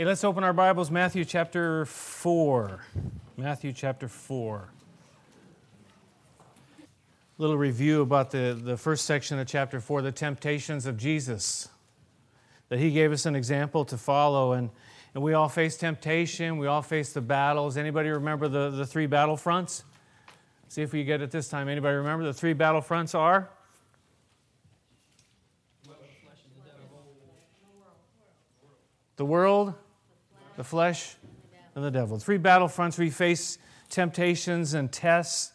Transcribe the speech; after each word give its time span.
Hey, 0.00 0.06
let's 0.06 0.24
open 0.24 0.44
our 0.44 0.54
Bibles, 0.54 0.90
Matthew 0.90 1.26
chapter 1.26 1.84
4. 1.84 2.80
Matthew 3.36 3.74
chapter 3.74 4.08
4. 4.08 4.70
A 6.78 6.82
little 7.36 7.58
review 7.58 8.00
about 8.00 8.30
the, 8.30 8.58
the 8.58 8.78
first 8.78 9.04
section 9.04 9.38
of 9.38 9.46
chapter 9.46 9.78
4, 9.78 10.00
the 10.00 10.10
temptations 10.10 10.86
of 10.86 10.96
Jesus. 10.96 11.68
That 12.70 12.78
he 12.78 12.92
gave 12.92 13.12
us 13.12 13.26
an 13.26 13.36
example 13.36 13.84
to 13.84 13.98
follow, 13.98 14.52
and, 14.52 14.70
and 15.12 15.22
we 15.22 15.34
all 15.34 15.50
face 15.50 15.76
temptation, 15.76 16.56
we 16.56 16.66
all 16.66 16.80
face 16.80 17.12
the 17.12 17.20
battles. 17.20 17.76
Anybody 17.76 18.08
remember 18.08 18.48
the, 18.48 18.70
the 18.70 18.86
three 18.86 19.04
battle 19.04 19.36
fronts? 19.36 19.84
See 20.68 20.80
if 20.80 20.94
we 20.94 21.04
get 21.04 21.20
it 21.20 21.30
this 21.30 21.50
time. 21.50 21.68
Anybody 21.68 21.96
remember 21.96 22.24
the 22.24 22.32
three 22.32 22.54
battle 22.54 22.80
fronts 22.80 23.14
are? 23.14 23.50
The 29.16 29.26
world, 29.26 29.74
the 30.60 30.64
flesh, 30.64 31.16
and 31.74 31.82
the 31.82 31.90
devil. 31.90 32.18
Three 32.18 32.36
battlefronts 32.36 32.98
we 32.98 33.08
face 33.08 33.56
temptations 33.88 34.74
and 34.74 34.92
tests 34.92 35.52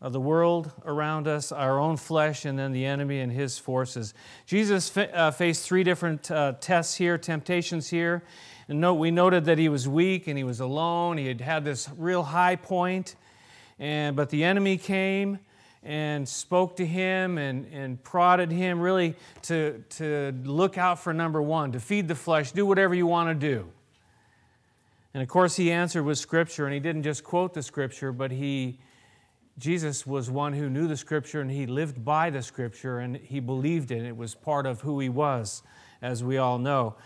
of 0.00 0.14
the 0.14 0.20
world 0.20 0.72
around 0.86 1.28
us, 1.28 1.52
our 1.52 1.78
own 1.78 1.98
flesh, 1.98 2.46
and 2.46 2.58
then 2.58 2.72
the 2.72 2.86
enemy 2.86 3.20
and 3.20 3.30
his 3.30 3.58
forces. 3.58 4.14
Jesus 4.46 4.88
fa- 4.88 5.14
uh, 5.14 5.30
faced 5.32 5.66
three 5.66 5.84
different 5.84 6.30
uh, 6.30 6.54
tests 6.60 6.94
here, 6.94 7.18
temptations 7.18 7.90
here. 7.90 8.22
And 8.68 8.80
note, 8.80 8.94
we 8.94 9.10
noted 9.10 9.44
that 9.44 9.58
he 9.58 9.68
was 9.68 9.86
weak 9.86 10.28
and 10.28 10.38
he 10.38 10.44
was 10.44 10.60
alone. 10.60 11.18
He 11.18 11.26
had 11.26 11.42
had 11.42 11.62
this 11.62 11.90
real 11.98 12.22
high 12.22 12.56
point, 12.56 13.16
and, 13.78 14.16
but 14.16 14.30
the 14.30 14.44
enemy 14.44 14.78
came 14.78 15.40
and 15.82 16.26
spoke 16.26 16.76
to 16.76 16.86
him 16.86 17.36
and, 17.36 17.66
and 17.70 18.02
prodded 18.02 18.50
him 18.50 18.80
really 18.80 19.14
to, 19.42 19.84
to 19.90 20.34
look 20.42 20.78
out 20.78 20.98
for 21.00 21.12
number 21.12 21.42
one, 21.42 21.72
to 21.72 21.80
feed 21.80 22.08
the 22.08 22.14
flesh, 22.14 22.52
do 22.52 22.64
whatever 22.64 22.94
you 22.94 23.06
want 23.06 23.28
to 23.28 23.34
do. 23.34 23.68
And 25.14 25.22
of 25.22 25.28
course, 25.28 25.56
he 25.56 25.72
answered 25.72 26.04
with 26.04 26.18
Scripture, 26.18 26.66
and 26.66 26.74
he 26.74 26.80
didn't 26.80 27.02
just 27.02 27.24
quote 27.24 27.54
the 27.54 27.62
Scripture, 27.62 28.12
but 28.12 28.30
he, 28.30 28.78
Jesus 29.58 30.06
was 30.06 30.30
one 30.30 30.52
who 30.52 30.68
knew 30.68 30.86
the 30.86 30.96
Scripture 30.96 31.40
and 31.40 31.50
he 31.50 31.66
lived 31.66 32.04
by 32.04 32.30
the 32.30 32.42
Scripture 32.42 32.98
and 32.98 33.16
he 33.16 33.40
believed 33.40 33.90
it. 33.90 34.04
It 34.04 34.16
was 34.16 34.34
part 34.34 34.66
of 34.66 34.82
who 34.82 35.00
he 35.00 35.08
was, 35.08 35.62
as 36.02 36.22
we 36.22 36.36
all 36.36 36.58
know. 36.58 36.96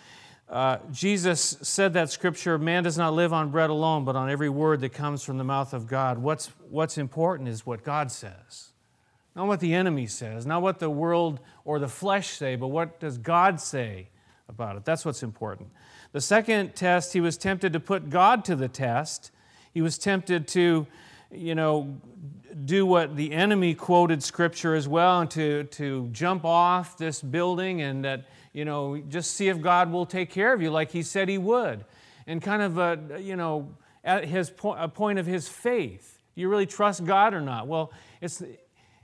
Uh, 0.49 0.79
Jesus 0.91 1.57
said 1.63 1.95
that 1.95 2.11
Scripture 2.11 2.59
man 2.59 2.83
does 2.83 2.99
not 2.99 3.15
live 3.15 3.33
on 3.33 3.51
bread 3.51 3.71
alone, 3.71 4.05
but 4.05 4.17
on 4.17 4.29
every 4.29 4.51
word 4.51 4.81
that 4.81 4.93
comes 4.93 5.23
from 5.23 5.39
the 5.39 5.45
mouth 5.45 5.73
of 5.73 5.87
God. 5.87 6.19
What's, 6.19 6.49
what's 6.69 6.99
important 6.99 7.49
is 7.49 7.65
what 7.65 7.85
God 7.85 8.11
says. 8.11 8.73
Not 9.35 9.47
what 9.47 9.61
the 9.61 9.73
enemy 9.73 10.07
says, 10.07 10.45
not 10.45 10.61
what 10.61 10.79
the 10.79 10.91
world 10.91 11.41
or 11.65 11.79
the 11.79 11.89
flesh 11.89 12.29
say, 12.29 12.57
but 12.57 12.67
what 12.67 13.01
does 13.01 13.17
God 13.17 13.61
say 13.61 14.09
about 14.53 14.77
it. 14.77 14.85
That's 14.85 15.05
what's 15.05 15.23
important. 15.23 15.71
The 16.13 16.21
second 16.21 16.75
test, 16.75 17.15
he 17.15 17.21
was 17.21 17.39
tempted 17.39 17.73
to 17.73 17.81
put 17.81 18.11
God 18.11 18.45
to 18.45 18.55
the 18.55 18.69
test. 18.69 19.31
He 19.73 19.81
was 19.81 19.97
tempted 19.97 20.47
to, 20.49 20.87
you 21.31 21.55
know, 21.55 22.01
do 22.67 22.85
what 22.85 23.17
the 23.17 23.33
enemy 23.33 23.75
quoted 23.75 24.23
scripture 24.23 24.75
as 24.75 24.87
well 24.87 25.21
and 25.21 25.31
to, 25.31 25.65
to 25.65 26.09
jump 26.13 26.45
off 26.45 26.99
this 26.99 27.23
building 27.23 27.81
and 27.81 28.05
that, 28.05 28.27
you 28.53 28.67
know, 28.67 29.03
just 29.09 29.33
see 29.33 29.49
if 29.49 29.63
God 29.63 29.91
will 29.91 30.05
take 30.05 30.31
care 30.31 30.53
of 30.53 30.61
you 30.61 30.71
like 30.71 30.91
he 30.91 31.03
said 31.03 31.31
he 31.31 31.39
would. 31.39 31.87
And 32.27 32.43
kind 32.43 32.61
of, 32.61 32.77
a, 32.77 33.19
you 33.19 33.37
know, 33.37 33.75
at 34.05 34.25
his 34.27 34.51
po- 34.51 34.75
a 34.75 34.89
point 34.89 35.19
of 35.19 35.25
his 35.25 35.49
faith. 35.49 36.19
Do 36.35 36.43
you 36.43 36.49
really 36.49 36.67
trust 36.67 37.05
God 37.05 37.33
or 37.33 37.41
not? 37.41 37.67
Well, 37.67 37.91
it's, 38.21 38.43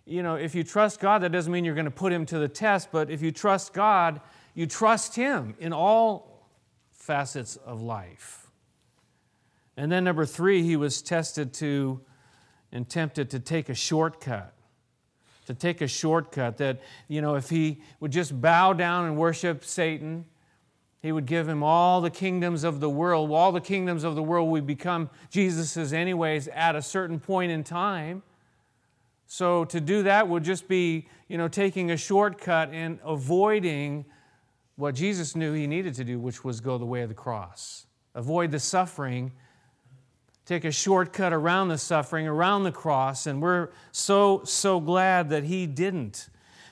you 0.04 0.22
know, 0.22 0.34
if 0.34 0.54
you 0.54 0.62
trust 0.62 1.00
God, 1.00 1.22
that 1.22 1.32
doesn't 1.32 1.52
mean 1.52 1.64
you're 1.64 1.74
going 1.74 1.84
to 1.86 1.90
put 1.90 2.12
him 2.12 2.26
to 2.26 2.38
the 2.38 2.48
test, 2.48 2.90
but 2.92 3.10
if 3.10 3.22
you 3.22 3.32
trust 3.32 3.72
God, 3.72 4.20
you 4.54 4.66
trust 4.66 5.16
him 5.16 5.54
in 5.58 5.72
all 5.72 6.27
facets 7.08 7.56
of 7.56 7.80
life. 7.80 8.50
And 9.78 9.90
then, 9.90 10.04
number 10.04 10.26
three, 10.26 10.62
he 10.62 10.76
was 10.76 11.00
tested 11.00 11.54
to 11.54 12.02
and 12.70 12.86
tempted 12.86 13.30
to 13.30 13.40
take 13.40 13.70
a 13.70 13.74
shortcut. 13.74 14.52
To 15.46 15.54
take 15.54 15.80
a 15.80 15.88
shortcut 15.88 16.58
that, 16.58 16.82
you 17.08 17.22
know, 17.22 17.36
if 17.36 17.48
he 17.48 17.80
would 17.98 18.10
just 18.10 18.38
bow 18.38 18.74
down 18.74 19.06
and 19.06 19.16
worship 19.16 19.64
Satan, 19.64 20.26
he 21.00 21.10
would 21.10 21.24
give 21.24 21.48
him 21.48 21.62
all 21.62 22.02
the 22.02 22.10
kingdoms 22.10 22.62
of 22.62 22.78
the 22.80 22.90
world. 22.90 23.30
All 23.30 23.52
the 23.52 23.62
kingdoms 23.62 24.04
of 24.04 24.14
the 24.14 24.22
world 24.22 24.50
would 24.50 24.66
become 24.66 25.08
Jesus's, 25.30 25.94
anyways, 25.94 26.46
at 26.48 26.76
a 26.76 26.82
certain 26.82 27.18
point 27.18 27.50
in 27.50 27.64
time. 27.64 28.22
So 29.26 29.64
to 29.64 29.80
do 29.80 30.02
that 30.02 30.28
would 30.28 30.44
just 30.44 30.68
be, 30.68 31.08
you 31.26 31.38
know, 31.38 31.48
taking 31.48 31.90
a 31.90 31.96
shortcut 31.96 32.68
and 32.70 32.98
avoiding 33.02 34.04
what 34.78 34.94
Jesus 34.94 35.34
knew 35.34 35.54
he 35.54 35.66
needed 35.66 35.94
to 35.94 36.04
do, 36.04 36.20
which 36.20 36.44
was 36.44 36.60
go 36.60 36.78
the 36.78 36.86
way 36.86 37.02
of 37.02 37.08
the 37.08 37.14
cross. 37.14 37.84
Avoid 38.14 38.52
the 38.52 38.60
suffering, 38.60 39.32
take 40.46 40.64
a 40.64 40.70
shortcut 40.70 41.32
around 41.32 41.66
the 41.66 41.76
suffering, 41.76 42.28
around 42.28 42.62
the 42.62 42.70
cross, 42.70 43.26
and 43.26 43.42
we're 43.42 43.70
so, 43.90 44.42
so 44.44 44.78
glad 44.78 45.30
that 45.30 45.42
he 45.42 45.66
didn't. 45.66 46.28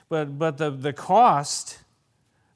But, 0.07 0.39
but 0.39 0.57
the, 0.57 0.71
the 0.71 0.93
cost, 0.93 1.79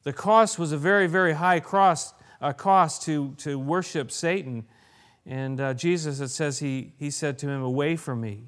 the 0.03 0.13
cost 0.13 0.57
was 0.57 0.71
a 0.71 0.77
very, 0.77 1.05
very 1.07 1.33
high 1.33 1.59
cost, 1.59 2.15
uh, 2.39 2.53
cost 2.53 3.01
to, 3.03 3.33
to 3.39 3.59
worship 3.59 4.09
Satan. 4.09 4.63
And 5.25 5.59
uh, 5.59 5.73
Jesus, 5.73 6.21
it 6.21 6.29
says, 6.29 6.59
he, 6.59 6.93
he 6.97 7.11
said 7.11 7.37
to 7.39 7.49
him, 7.49 7.61
Away 7.61 7.97
from 7.97 8.21
me. 8.21 8.43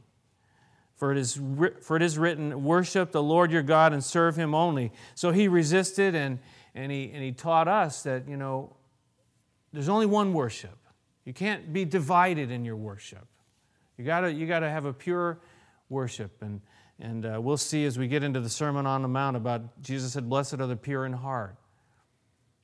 For 0.95 1.11
it, 1.11 1.17
is, 1.17 1.37
for 1.81 1.97
it 1.97 2.01
is 2.01 2.17
written, 2.17 2.63
Worship 2.63 3.11
the 3.11 3.21
Lord 3.21 3.51
your 3.51 3.61
God 3.61 3.91
and 3.91 4.01
serve 4.01 4.37
him 4.37 4.55
only. 4.55 4.93
So 5.15 5.31
he 5.31 5.49
resisted 5.49 6.15
and, 6.15 6.39
and, 6.75 6.91
he, 6.91 7.11
and 7.13 7.23
he 7.23 7.31
taught 7.31 7.67
us 7.67 8.03
that, 8.03 8.27
you 8.27 8.37
know, 8.37 8.75
there's 9.71 9.89
only 9.89 10.05
one 10.05 10.33
worship. 10.33 10.77
You 11.25 11.33
can't 11.33 11.71
be 11.71 11.85
divided 11.85 12.51
in 12.51 12.65
your 12.65 12.75
worship. 12.75 13.27
You 13.97 14.05
gotta, 14.05 14.31
you 14.33 14.47
gotta 14.47 14.69
have 14.69 14.85
a 14.85 14.93
pure 14.93 15.39
worship. 15.89 16.41
And, 16.41 16.61
and 16.99 17.25
uh, 17.25 17.39
we'll 17.41 17.57
see 17.57 17.85
as 17.85 17.97
we 17.97 18.07
get 18.07 18.23
into 18.23 18.39
the 18.39 18.49
Sermon 18.49 18.85
on 18.85 19.01
the 19.01 19.07
Mount 19.07 19.37
about 19.37 19.81
Jesus 19.81 20.13
said, 20.13 20.29
Blessed 20.29 20.55
are 20.55 20.67
the 20.67 20.75
pure 20.75 21.05
in 21.05 21.13
heart. 21.13 21.55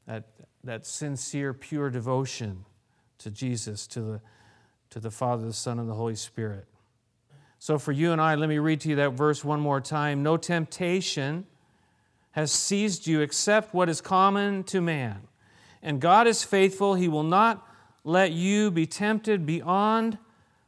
That, 0.08 0.26
that 0.64 0.86
sincere, 0.86 1.54
pure 1.54 1.90
devotion 1.90 2.66
to 3.20 3.30
Jesus, 3.30 3.86
to 3.88 4.02
the, 4.02 4.22
to 4.90 5.00
the 5.00 5.12
Father, 5.12 5.46
the 5.46 5.54
Son, 5.54 5.80
and 5.80 5.88
the 5.88 5.94
Holy 5.94 6.16
Spirit. 6.16 6.66
So, 7.60 7.78
for 7.78 7.92
you 7.92 8.12
and 8.12 8.20
I, 8.20 8.36
let 8.36 8.50
me 8.50 8.58
read 8.58 8.82
to 8.82 8.90
you 8.90 8.96
that 8.96 9.12
verse 9.12 9.44
one 9.44 9.60
more 9.60 9.82
time. 9.82 10.24
No 10.24 10.38
temptation 10.38 11.46
has 12.32 12.52
seized 12.52 13.08
you 13.08 13.22
except 13.22 13.74
what 13.74 13.90
is 13.90 14.02
common 14.02 14.64
to 14.64 14.82
man. 14.82 15.22
And 15.82 16.00
God 16.00 16.28
is 16.28 16.44
faithful. 16.44 16.96
He 16.96 17.08
will 17.08 17.24
not 17.24 17.66
let 18.04 18.32
you 18.32 18.72
be 18.72 18.86
tempted 18.86 19.46
beyond 19.46 20.18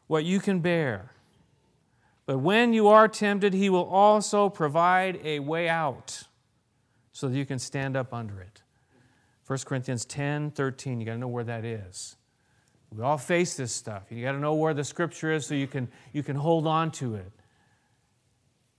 what 0.07 0.25
you 0.25 0.39
can 0.39 0.59
bear. 0.59 1.11
But 2.25 2.39
when 2.39 2.73
you 2.73 2.88
are 2.88 3.07
tempted, 3.07 3.53
He 3.53 3.69
will 3.69 3.85
also 3.85 4.49
provide 4.49 5.19
a 5.23 5.39
way 5.39 5.67
out 5.67 6.23
so 7.11 7.27
that 7.27 7.38
you 7.38 7.45
can 7.45 7.59
stand 7.59 7.95
up 7.95 8.13
under 8.13 8.39
it. 8.41 8.61
1 9.47 9.59
Corinthians 9.66 10.05
10 10.05 10.51
13, 10.51 10.99
you 10.99 11.05
got 11.05 11.13
to 11.13 11.17
know 11.17 11.28
where 11.28 11.43
that 11.43 11.66
is. 11.66 12.16
We 12.95 13.03
all 13.03 13.17
face 13.17 13.55
this 13.55 13.72
stuff. 13.72 14.03
You 14.09 14.23
got 14.23 14.33
to 14.33 14.39
know 14.39 14.53
where 14.53 14.73
the 14.73 14.83
scripture 14.83 15.31
is 15.31 15.45
so 15.45 15.55
you 15.55 15.67
can, 15.67 15.88
you 16.11 16.23
can 16.23 16.35
hold 16.35 16.67
on 16.67 16.91
to 16.91 17.16
it 17.16 17.31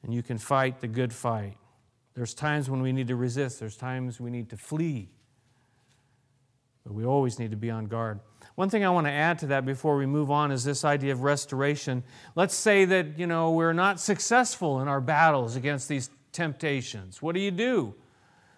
and 0.02 0.12
you 0.12 0.22
can 0.22 0.38
fight 0.38 0.80
the 0.80 0.88
good 0.88 1.12
fight. 1.12 1.56
There's 2.14 2.34
times 2.34 2.68
when 2.68 2.82
we 2.82 2.92
need 2.92 3.08
to 3.08 3.16
resist, 3.16 3.58
there's 3.60 3.76
times 3.76 4.20
we 4.20 4.30
need 4.30 4.50
to 4.50 4.56
flee. 4.56 5.08
But 6.84 6.94
we 6.94 7.04
always 7.04 7.38
need 7.38 7.52
to 7.52 7.56
be 7.56 7.70
on 7.70 7.86
guard. 7.86 8.20
One 8.54 8.68
thing 8.68 8.84
I 8.84 8.90
want 8.90 9.06
to 9.06 9.12
add 9.12 9.38
to 9.40 9.46
that 9.46 9.64
before 9.64 9.96
we 9.96 10.04
move 10.04 10.30
on 10.30 10.50
is 10.50 10.64
this 10.64 10.84
idea 10.84 11.12
of 11.12 11.22
restoration. 11.22 12.02
Let's 12.34 12.54
say 12.54 12.84
that, 12.84 13.18
you 13.18 13.26
know, 13.26 13.52
we're 13.52 13.72
not 13.72 14.00
successful 14.00 14.80
in 14.80 14.88
our 14.88 15.00
battles 15.00 15.56
against 15.56 15.88
these 15.88 16.10
temptations. 16.32 17.22
What 17.22 17.34
do 17.34 17.40
you 17.40 17.50
do? 17.50 17.94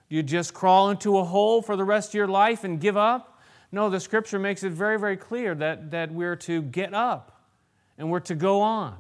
Do 0.09 0.17
you 0.17 0.23
just 0.23 0.55
crawl 0.55 0.91
into 0.91 1.19
a 1.19 1.25
hole 1.25 1.63
for 1.63 1.77
the 1.77 1.85
rest 1.85 2.11
of 2.11 2.15
your 2.15 2.29
life 2.29 2.65
and 2.65 2.81
give 2.81 2.97
up? 2.97 3.41
No, 3.71 3.91
the 3.91 4.01
scripture 4.01 4.39
makes 4.39 4.63
it 4.63 4.73
very, 4.73 4.99
very 4.99 5.17
clear 5.17 5.55
that, 5.57 5.91
that 5.91 6.13
we're 6.13 6.37
to 6.37 6.63
get 6.63 6.95
up 6.95 7.43
and 7.99 8.11
we're 8.11 8.21
to 8.21 8.35
go 8.35 8.61
on. 8.61 8.97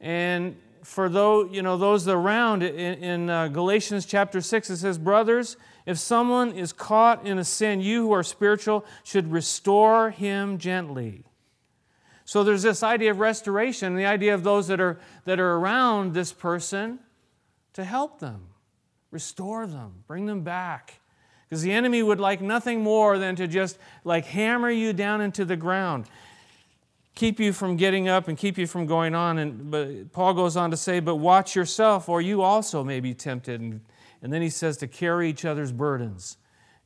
And 0.00 0.56
for 0.82 1.08
those, 1.08 1.50
you 1.52 1.62
know, 1.62 1.76
those 1.76 2.08
around, 2.08 2.62
in, 2.62 3.02
in 3.02 3.30
uh, 3.30 3.48
Galatians 3.48 4.04
chapter 4.04 4.40
6, 4.40 4.70
it 4.70 4.76
says, 4.78 4.98
Brothers, 4.98 5.56
if 5.86 5.98
someone 5.98 6.52
is 6.52 6.72
caught 6.72 7.26
in 7.26 7.38
a 7.38 7.44
sin, 7.44 7.80
you 7.80 8.06
who 8.06 8.12
are 8.12 8.22
spiritual 8.22 8.84
should 9.02 9.32
restore 9.32 10.10
him 10.10 10.58
gently. 10.58 11.24
So 12.24 12.44
there's 12.44 12.62
this 12.62 12.82
idea 12.82 13.10
of 13.10 13.20
restoration, 13.20 13.96
the 13.96 14.06
idea 14.06 14.34
of 14.34 14.44
those 14.44 14.68
that 14.68 14.80
are, 14.80 15.00
that 15.24 15.40
are 15.40 15.54
around 15.56 16.14
this 16.14 16.32
person 16.32 17.00
to 17.72 17.84
help 17.84 18.20
them, 18.20 18.48
restore 19.10 19.66
them, 19.66 20.04
bring 20.06 20.26
them 20.26 20.42
back 20.42 21.00
because 21.52 21.60
the 21.60 21.72
enemy 21.72 22.02
would 22.02 22.18
like 22.18 22.40
nothing 22.40 22.80
more 22.80 23.18
than 23.18 23.36
to 23.36 23.46
just 23.46 23.76
like 24.04 24.24
hammer 24.24 24.70
you 24.70 24.94
down 24.94 25.20
into 25.20 25.44
the 25.44 25.54
ground, 25.54 26.06
keep 27.14 27.38
you 27.38 27.52
from 27.52 27.76
getting 27.76 28.08
up 28.08 28.28
and 28.28 28.36
keep 28.36 28.58
you 28.58 28.66
from 28.66 28.86
going 28.86 29.14
on. 29.14 29.38
And 29.38 29.70
but 29.70 30.12
Paul 30.12 30.34
goes 30.34 30.56
on 30.56 30.70
to 30.70 30.76
say, 30.76 31.00
But 31.00 31.16
watch 31.16 31.54
yourself, 31.54 32.08
or 32.08 32.20
you 32.20 32.42
also 32.42 32.82
may 32.84 33.00
be 33.00 33.14
tempted. 33.14 33.60
And, 33.60 33.80
and 34.22 34.32
then 34.32 34.42
he 34.42 34.50
says 34.50 34.76
to 34.78 34.86
carry 34.86 35.28
each 35.28 35.44
other's 35.44 35.72
burdens. 35.72 36.36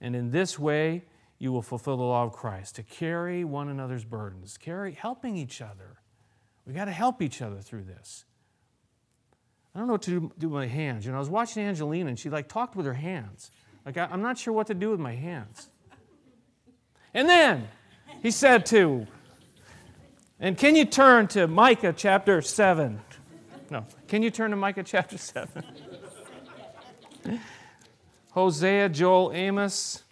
And 0.00 0.16
in 0.16 0.30
this 0.30 0.58
way, 0.58 1.04
you 1.38 1.52
will 1.52 1.62
fulfill 1.62 1.96
the 1.96 2.02
law 2.02 2.24
of 2.24 2.32
Christ, 2.32 2.76
to 2.76 2.82
carry 2.82 3.44
one 3.44 3.68
another's 3.68 4.04
burdens, 4.04 4.56
carry 4.56 4.92
helping 4.92 5.36
each 5.36 5.60
other. 5.60 6.00
We 6.66 6.72
got 6.72 6.86
to 6.86 6.92
help 6.92 7.20
each 7.22 7.42
other 7.42 7.60
through 7.60 7.84
this. 7.84 8.24
I 9.74 9.78
don't 9.78 9.88
know 9.88 9.94
what 9.94 10.02
to 10.02 10.32
do, 10.38 10.48
with 10.48 10.62
my 10.62 10.66
hands. 10.66 11.04
You 11.04 11.12
know, 11.12 11.18
I 11.18 11.20
was 11.20 11.28
watching 11.28 11.62
Angelina 11.62 12.08
and 12.08 12.18
she 12.18 12.30
like 12.30 12.48
talked 12.48 12.76
with 12.76 12.86
her 12.86 12.94
hands. 12.94 13.50
Like 13.84 13.98
I, 13.98 14.06
I'm 14.06 14.22
not 14.22 14.38
sure 14.38 14.54
what 14.54 14.66
to 14.68 14.74
do 14.74 14.90
with 14.90 14.98
my 14.98 15.14
hands. 15.14 15.68
And 17.12 17.28
then 17.28 17.68
he 18.22 18.30
said 18.30 18.64
to, 18.66 19.06
and 20.40 20.56
can 20.58 20.76
you 20.76 20.84
turn 20.84 21.28
to 21.28 21.46
Micah 21.46 21.94
chapter 21.96 22.42
7? 22.42 23.00
No, 23.70 23.84
can 24.08 24.22
you 24.22 24.30
turn 24.30 24.50
to 24.50 24.56
Micah 24.56 24.82
chapter 24.82 25.18
7? 25.18 25.64
Hosea, 28.30 28.90
Joel, 28.90 29.32
Amos, 29.32 30.02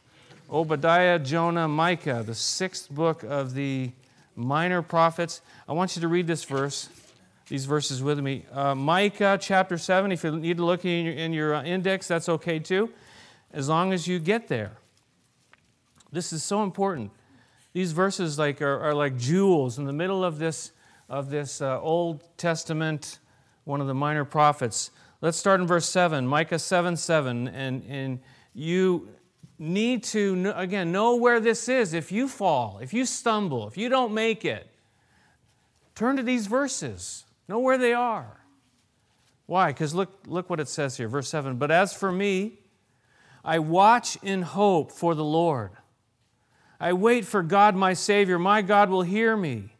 Obadiah, 0.50 1.18
Jonah, 1.18 1.68
Micah, 1.68 2.22
the 2.24 2.34
sixth 2.34 2.90
book 2.90 3.22
of 3.22 3.54
the 3.54 3.92
minor 4.34 4.82
prophets. 4.82 5.42
I 5.68 5.72
want 5.72 5.94
you 5.94 6.02
to 6.02 6.08
read 6.08 6.26
this 6.26 6.44
verse, 6.44 6.88
these 7.48 7.66
verses 7.66 8.02
with 8.02 8.18
me. 8.18 8.46
Uh, 8.50 8.74
Micah 8.74 9.38
chapter 9.40 9.76
7, 9.76 10.10
if 10.10 10.24
you 10.24 10.32
need 10.32 10.56
to 10.56 10.64
look 10.64 10.84
in 10.84 11.04
your, 11.04 11.14
in 11.14 11.32
your 11.32 11.54
uh, 11.54 11.62
index, 11.64 12.08
that's 12.08 12.28
okay 12.28 12.58
too, 12.58 12.90
as 13.52 13.68
long 13.68 13.92
as 13.92 14.08
you 14.08 14.18
get 14.18 14.48
there. 14.48 14.72
This 16.10 16.32
is 16.32 16.42
so 16.42 16.62
important. 16.62 17.10
These 17.74 17.90
verses 17.90 18.38
like 18.38 18.62
are, 18.62 18.80
are 18.80 18.94
like 18.94 19.18
jewels 19.18 19.78
in 19.78 19.84
the 19.84 19.92
middle 19.92 20.24
of 20.24 20.38
this, 20.38 20.70
of 21.08 21.28
this 21.28 21.60
uh, 21.60 21.80
Old 21.80 22.22
Testament, 22.38 23.18
one 23.64 23.80
of 23.80 23.88
the 23.88 23.94
minor 23.94 24.24
prophets. 24.24 24.92
Let's 25.20 25.36
start 25.36 25.60
in 25.60 25.66
verse 25.66 25.88
7, 25.88 26.24
Micah 26.24 26.60
7 26.60 26.96
7. 26.96 27.48
And, 27.48 27.82
and 27.88 28.20
you 28.54 29.08
need 29.58 30.04
to, 30.04 30.52
again, 30.54 30.92
know 30.92 31.16
where 31.16 31.40
this 31.40 31.68
is. 31.68 31.94
If 31.94 32.12
you 32.12 32.28
fall, 32.28 32.78
if 32.80 32.94
you 32.94 33.04
stumble, 33.04 33.66
if 33.66 33.76
you 33.76 33.88
don't 33.88 34.14
make 34.14 34.44
it, 34.44 34.68
turn 35.96 36.16
to 36.16 36.22
these 36.22 36.46
verses. 36.46 37.24
Know 37.48 37.58
where 37.58 37.76
they 37.76 37.92
are. 37.92 38.40
Why? 39.46 39.72
Because 39.72 39.94
look, 39.94 40.20
look 40.26 40.48
what 40.48 40.60
it 40.60 40.68
says 40.68 40.96
here, 40.96 41.08
verse 41.08 41.28
7. 41.28 41.56
But 41.56 41.72
as 41.72 41.92
for 41.92 42.12
me, 42.12 42.60
I 43.44 43.58
watch 43.58 44.16
in 44.22 44.42
hope 44.42 44.92
for 44.92 45.16
the 45.16 45.24
Lord. 45.24 45.72
I 46.80 46.92
wait 46.92 47.24
for 47.24 47.42
God, 47.42 47.76
my 47.76 47.92
Savior. 47.92 48.38
My 48.38 48.62
God 48.62 48.90
will 48.90 49.02
hear 49.02 49.36
me. 49.36 49.74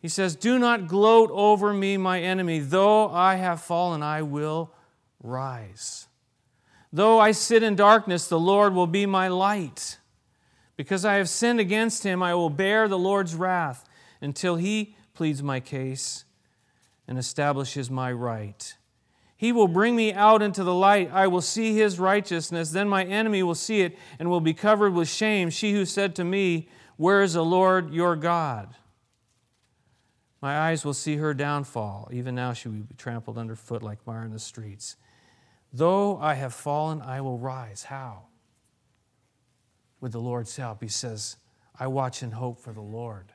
He 0.00 0.08
says, 0.08 0.36
Do 0.36 0.58
not 0.58 0.86
gloat 0.86 1.30
over 1.32 1.74
me, 1.74 1.96
my 1.96 2.20
enemy. 2.20 2.60
Though 2.60 3.10
I 3.10 3.36
have 3.36 3.60
fallen, 3.60 4.02
I 4.02 4.22
will 4.22 4.72
rise. 5.22 6.06
Though 6.92 7.18
I 7.18 7.32
sit 7.32 7.62
in 7.62 7.76
darkness, 7.76 8.28
the 8.28 8.40
Lord 8.40 8.74
will 8.74 8.86
be 8.86 9.06
my 9.06 9.28
light. 9.28 9.98
Because 10.76 11.04
I 11.04 11.14
have 11.14 11.28
sinned 11.28 11.60
against 11.60 12.04
him, 12.04 12.22
I 12.22 12.34
will 12.34 12.50
bear 12.50 12.88
the 12.88 12.98
Lord's 12.98 13.34
wrath 13.34 13.84
until 14.22 14.56
he 14.56 14.96
pleads 15.12 15.42
my 15.42 15.60
case 15.60 16.24
and 17.06 17.18
establishes 17.18 17.90
my 17.90 18.12
right. 18.12 18.77
He 19.38 19.52
will 19.52 19.68
bring 19.68 19.94
me 19.94 20.12
out 20.12 20.42
into 20.42 20.64
the 20.64 20.74
light. 20.74 21.10
I 21.12 21.28
will 21.28 21.40
see 21.40 21.76
his 21.76 22.00
righteousness. 22.00 22.70
Then 22.70 22.88
my 22.88 23.04
enemy 23.04 23.44
will 23.44 23.54
see 23.54 23.82
it 23.82 23.96
and 24.18 24.28
will 24.28 24.40
be 24.40 24.52
covered 24.52 24.92
with 24.92 25.08
shame. 25.08 25.48
She 25.48 25.72
who 25.72 25.84
said 25.84 26.16
to 26.16 26.24
me, 26.24 26.68
Where 26.96 27.22
is 27.22 27.34
the 27.34 27.44
Lord 27.44 27.94
your 27.94 28.16
God? 28.16 28.74
My 30.42 30.58
eyes 30.58 30.84
will 30.84 30.92
see 30.92 31.16
her 31.18 31.34
downfall. 31.34 32.08
Even 32.12 32.34
now 32.34 32.52
she 32.52 32.66
will 32.68 32.78
be 32.78 32.94
trampled 32.96 33.38
underfoot 33.38 33.80
like 33.80 34.04
mire 34.08 34.24
in 34.24 34.32
the 34.32 34.40
streets. 34.40 34.96
Though 35.72 36.18
I 36.18 36.34
have 36.34 36.52
fallen, 36.52 37.00
I 37.00 37.20
will 37.20 37.38
rise. 37.38 37.84
How? 37.84 38.24
With 40.00 40.10
the 40.10 40.20
Lord's 40.20 40.56
help. 40.56 40.82
He 40.82 40.88
says, 40.88 41.36
I 41.78 41.86
watch 41.86 42.22
and 42.22 42.34
hope 42.34 42.58
for 42.58 42.72
the 42.72 42.80
Lord. 42.80 43.32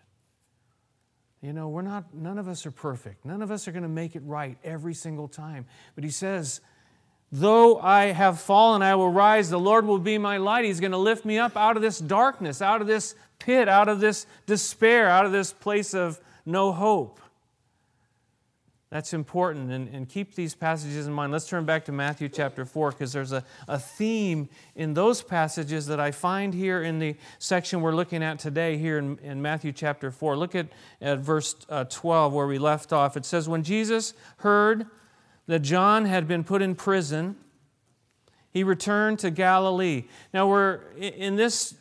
You 1.43 1.51
know, 1.51 1.67
we're 1.67 1.81
not, 1.81 2.13
none 2.13 2.37
of 2.37 2.47
us 2.47 2.65
are 2.65 2.71
perfect. 2.71 3.25
None 3.25 3.41
of 3.41 3.51
us 3.51 3.67
are 3.67 3.73
going 3.73 3.83
to 3.83 3.89
make 3.89 4.15
it 4.15 4.23
right 4.25 4.57
every 4.63 4.93
single 4.93 5.27
time. 5.27 5.65
But 5.93 6.05
he 6.05 6.09
says, 6.09 6.61
Though 7.33 7.79
I 7.79 8.05
have 8.13 8.39
fallen, 8.39 8.81
I 8.81 8.95
will 8.95 9.09
rise. 9.09 9.49
The 9.49 9.59
Lord 9.59 9.85
will 9.85 9.99
be 9.99 10.17
my 10.17 10.37
light. 10.37 10.63
He's 10.63 10.79
going 10.79 10.91
to 10.93 10.97
lift 10.97 11.25
me 11.25 11.39
up 11.39 11.57
out 11.57 11.75
of 11.75 11.81
this 11.81 11.99
darkness, 11.99 12.61
out 12.61 12.79
of 12.79 12.87
this 12.87 13.15
pit, 13.39 13.67
out 13.67 13.89
of 13.89 13.99
this 13.99 14.25
despair, 14.45 15.09
out 15.09 15.25
of 15.25 15.33
this 15.33 15.51
place 15.51 15.93
of 15.93 16.21
no 16.45 16.71
hope. 16.71 17.19
That's 18.93 19.11
important, 19.11 19.71
and, 19.71 19.87
and 19.87 20.07
keep 20.07 20.35
these 20.35 20.53
passages 20.53 21.07
in 21.07 21.13
mind. 21.13 21.31
Let's 21.31 21.47
turn 21.47 21.65
back 21.65 21.85
to 21.85 21.91
Matthew 21.91 22.29
chapter 22.29 22.63
4 22.63 22.91
because 22.91 23.11
there's 23.11 23.31
a, 23.31 23.43
a 23.67 23.79
theme 23.79 24.49
in 24.75 24.93
those 24.93 25.23
passages 25.23 25.87
that 25.87 25.99
I 25.99 26.11
find 26.11 26.53
here 26.53 26.83
in 26.83 26.99
the 26.99 27.15
section 27.39 27.81
we're 27.81 27.95
looking 27.95 28.21
at 28.21 28.37
today, 28.37 28.77
here 28.77 28.99
in, 28.99 29.17
in 29.23 29.41
Matthew 29.41 29.71
chapter 29.71 30.11
4. 30.11 30.37
Look 30.37 30.53
at, 30.53 30.67
at 31.01 31.17
verse 31.21 31.55
uh, 31.69 31.85
12 31.85 32.33
where 32.33 32.45
we 32.45 32.59
left 32.59 32.93
off. 32.93 33.17
It 33.17 33.25
says, 33.25 33.49
When 33.49 33.63
Jesus 33.63 34.13
heard 34.37 34.85
that 35.47 35.61
John 35.61 36.05
had 36.05 36.27
been 36.27 36.43
put 36.43 36.61
in 36.61 36.75
prison, 36.75 37.35
he 38.51 38.63
returned 38.63 39.17
to 39.19 39.31
Galilee. 39.31 40.03
Now, 40.35 40.47
we're 40.47 40.81
in 40.99 41.35
this 41.35 41.73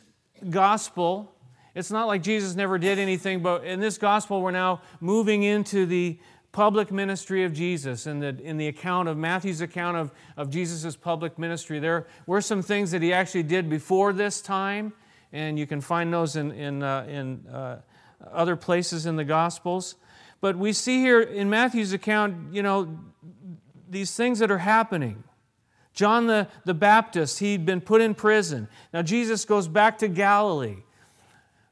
gospel, 0.49 1.35
it's 1.75 1.91
not 1.91 2.07
like 2.07 2.23
Jesus 2.23 2.55
never 2.55 2.79
did 2.79 2.97
anything, 2.97 3.43
but 3.43 3.65
in 3.65 3.79
this 3.79 3.99
gospel, 3.99 4.41
we're 4.41 4.49
now 4.49 4.81
moving 4.99 5.43
into 5.43 5.85
the 5.85 6.17
public 6.53 6.91
ministry 6.91 7.43
of 7.43 7.51
Jesus 7.51 8.05
in 8.07 8.19
the, 8.19 8.39
in 8.41 8.57
the 8.57 8.67
account 8.67 9.09
of 9.09 9.17
Matthew's 9.17 9.59
account 9.59 9.97
of, 9.97 10.11
of 10.37 10.51
Jesus' 10.51 10.95
public 10.95 11.37
ministry. 11.37 11.79
There 11.79 12.05
were 12.27 12.41
some 12.41 12.61
things 12.61 12.91
that 12.91 13.01
he 13.01 13.11
actually 13.11 13.43
did 13.43 13.69
before 13.69 14.13
this 14.13 14.39
time, 14.39 14.93
and 15.33 15.57
you 15.57 15.65
can 15.65 15.81
find 15.81 16.13
those 16.13 16.35
in, 16.35 16.51
in, 16.51 16.83
uh, 16.83 17.05
in 17.09 17.47
uh, 17.47 17.81
other 18.31 18.55
places 18.55 19.07
in 19.07 19.15
the 19.15 19.23
Gospels. 19.23 19.95
But 20.41 20.55
we 20.55 20.73
see 20.73 20.99
here 20.99 21.21
in 21.21 21.49
Matthew's 21.49 21.91
account, 21.91 22.53
you 22.53 22.61
know, 22.61 22.99
these 23.89 24.15
things 24.15 24.37
that 24.39 24.51
are 24.51 24.59
happening. 24.59 25.23
John 25.93 26.27
the, 26.27 26.47
the 26.65 26.73
Baptist, 26.75 27.39
he'd 27.39 27.65
been 27.65 27.81
put 27.81 27.99
in 27.99 28.13
prison. 28.13 28.67
Now 28.93 29.01
Jesus 29.01 29.43
goes 29.43 29.67
back 29.67 29.97
to 29.99 30.07
Galilee. 30.07 30.83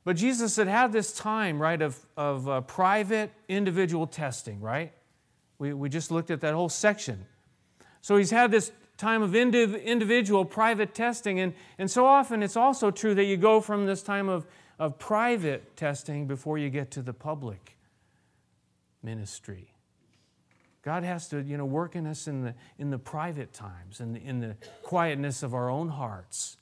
But 0.03 0.15
Jesus 0.15 0.55
had 0.55 0.67
had 0.67 0.91
this 0.91 1.13
time, 1.13 1.61
right, 1.61 1.81
of, 1.81 1.99
of 2.17 2.49
uh, 2.49 2.61
private 2.61 3.31
individual 3.47 4.07
testing, 4.07 4.59
right? 4.59 4.91
We, 5.59 5.73
we 5.73 5.89
just 5.89 6.09
looked 6.09 6.31
at 6.31 6.41
that 6.41 6.55
whole 6.55 6.69
section. 6.69 7.25
So 8.01 8.17
he's 8.17 8.31
had 8.31 8.49
this 8.49 8.71
time 8.97 9.21
of 9.21 9.31
indiv- 9.31 9.83
individual 9.83 10.43
private 10.43 10.95
testing. 10.95 11.39
And, 11.39 11.53
and 11.77 11.89
so 11.89 12.05
often 12.05 12.41
it's 12.41 12.57
also 12.57 12.89
true 12.89 13.13
that 13.15 13.25
you 13.25 13.37
go 13.37 13.61
from 13.61 13.85
this 13.85 14.01
time 14.01 14.27
of, 14.27 14.47
of 14.79 14.97
private 14.97 15.75
testing 15.75 16.25
before 16.25 16.57
you 16.57 16.69
get 16.69 16.89
to 16.91 17.03
the 17.03 17.13
public 17.13 17.77
ministry. 19.03 19.71
God 20.81 21.03
has 21.03 21.27
to, 21.29 21.41
you 21.41 21.57
know, 21.57 21.65
work 21.65 21.95
in 21.95 22.07
us 22.07 22.27
in 22.27 22.41
the, 22.41 22.55
in 22.79 22.89
the 22.89 22.97
private 22.97 23.53
times, 23.53 23.99
in 23.99 24.13
the, 24.13 24.23
in 24.23 24.39
the 24.39 24.55
quietness 24.81 25.43
of 25.43 25.53
our 25.53 25.69
own 25.69 25.89
hearts. 25.89 26.57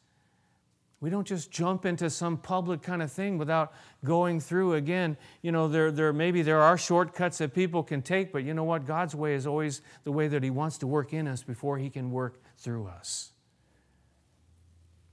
We 1.02 1.10
don't 1.10 1.26
just 1.26 1.50
jump 1.50 1.86
into 1.86 2.10
some 2.10 2.38
public 2.38 2.82
kind 2.82 3.02
of 3.02 3.12
thing 3.12 3.38
without 3.38 3.72
going 4.04 4.42
through 4.42 4.74
again. 4.74 5.16
You 5.42 5.54
know, 5.54 5.70
there, 5.70 5.92
there 5.92 6.12
maybe 6.12 6.42
there 6.42 6.62
are 6.62 6.78
shortcuts 6.78 7.38
that 7.38 7.54
people 7.54 7.84
can 7.84 8.02
take, 8.02 8.34
but 8.34 8.44
you 8.44 8.54
know 8.54 8.66
what? 8.66 8.86
God's 8.86 9.16
way 9.16 9.34
is 9.34 9.48
always 9.48 9.82
the 10.04 10.12
way 10.12 10.28
that 10.28 10.44
He 10.44 10.50
wants 10.50 10.78
to 10.80 10.88
work 10.88 11.14
in 11.14 11.28
us 11.28 11.42
before 11.42 11.78
He 11.78 11.90
can 11.90 12.12
work 12.12 12.42
through 12.58 12.88
us. 12.88 13.32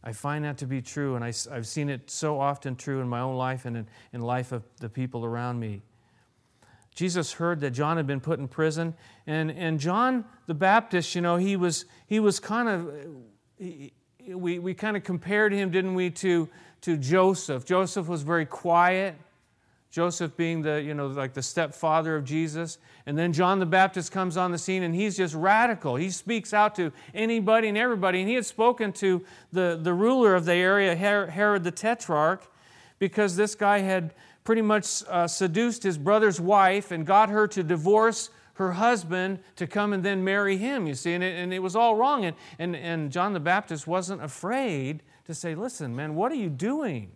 I 0.02 0.12
find 0.12 0.44
that 0.44 0.58
to 0.58 0.66
be 0.66 0.82
true, 0.82 1.14
and 1.14 1.24
I, 1.24 1.32
have 1.52 1.66
seen 1.66 1.88
it 1.88 2.10
so 2.10 2.40
often 2.40 2.74
true 2.76 3.00
in 3.00 3.08
my 3.08 3.20
own 3.20 3.36
life 3.36 3.64
and 3.64 3.76
in, 3.76 3.88
in 4.12 4.20
life 4.20 4.52
of 4.52 4.64
the 4.80 4.88
people 4.88 5.24
around 5.24 5.58
me. 5.60 5.82
Jesus 6.94 7.32
heard 7.32 7.60
that 7.60 7.72
John 7.72 7.96
had 7.96 8.06
been 8.06 8.20
put 8.20 8.38
in 8.38 8.48
prison, 8.48 8.94
and, 9.26 9.50
and 9.50 9.78
John 9.78 10.24
the 10.46 10.54
Baptist, 10.54 11.14
you 11.14 11.20
know, 11.20 11.36
he 11.36 11.54
was, 11.54 11.84
he 12.06 12.18
was 12.18 12.40
kind 12.40 12.68
of. 12.68 12.90
He, 13.58 13.92
we, 14.28 14.58
we 14.58 14.74
kind 14.74 14.96
of 14.96 15.04
compared 15.04 15.52
him, 15.52 15.70
didn't 15.70 15.94
we, 15.94 16.10
to, 16.10 16.48
to 16.82 16.96
Joseph. 16.96 17.64
Joseph 17.64 18.08
was 18.08 18.22
very 18.22 18.46
quiet. 18.46 19.14
Joseph 19.90 20.36
being 20.36 20.62
the, 20.62 20.82
you 20.82 20.94
know, 20.94 21.06
like 21.06 21.32
the 21.32 21.42
stepfather 21.42 22.16
of 22.16 22.24
Jesus. 22.24 22.78
And 23.06 23.16
then 23.16 23.32
John 23.32 23.60
the 23.60 23.66
Baptist 23.66 24.12
comes 24.12 24.36
on 24.36 24.52
the 24.52 24.58
scene 24.58 24.82
and 24.82 24.94
he's 24.94 25.16
just 25.16 25.34
radical. 25.34 25.96
He 25.96 26.10
speaks 26.10 26.52
out 26.52 26.74
to 26.74 26.92
anybody 27.14 27.68
and 27.68 27.78
everybody. 27.78 28.20
And 28.20 28.28
he 28.28 28.34
had 28.34 28.44
spoken 28.44 28.92
to 28.94 29.24
the, 29.52 29.78
the 29.80 29.94
ruler 29.94 30.34
of 30.34 30.44
the 30.44 30.54
area, 30.54 30.94
Herod 30.94 31.64
the 31.64 31.70
Tetrarch, 31.70 32.46
because 32.98 33.36
this 33.36 33.54
guy 33.54 33.78
had 33.78 34.12
pretty 34.44 34.62
much 34.62 35.02
uh, 35.08 35.26
seduced 35.26 35.82
his 35.82 35.98
brother's 35.98 36.40
wife 36.40 36.90
and 36.90 37.06
got 37.06 37.30
her 37.30 37.46
to 37.48 37.62
divorce 37.62 38.30
her 38.56 38.72
husband 38.72 39.38
to 39.56 39.66
come 39.66 39.92
and 39.92 40.02
then 40.02 40.24
marry 40.24 40.56
him, 40.56 40.86
you 40.86 40.94
see, 40.94 41.12
and 41.12 41.22
it, 41.22 41.36
and 41.36 41.52
it 41.52 41.58
was 41.58 41.76
all 41.76 41.96
wrong. 41.96 42.24
And, 42.24 42.36
and, 42.58 42.74
and 42.74 43.12
John 43.12 43.32
the 43.32 43.40
Baptist 43.40 43.86
wasn't 43.86 44.22
afraid 44.22 45.02
to 45.26 45.34
say, 45.34 45.54
Listen, 45.54 45.94
man, 45.94 46.14
what 46.14 46.32
are 46.32 46.36
you 46.36 46.48
doing? 46.48 47.12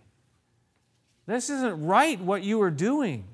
This 1.26 1.48
isn't 1.48 1.84
right 1.84 2.20
what 2.20 2.42
you 2.42 2.60
are 2.62 2.70
doing. 2.70 3.24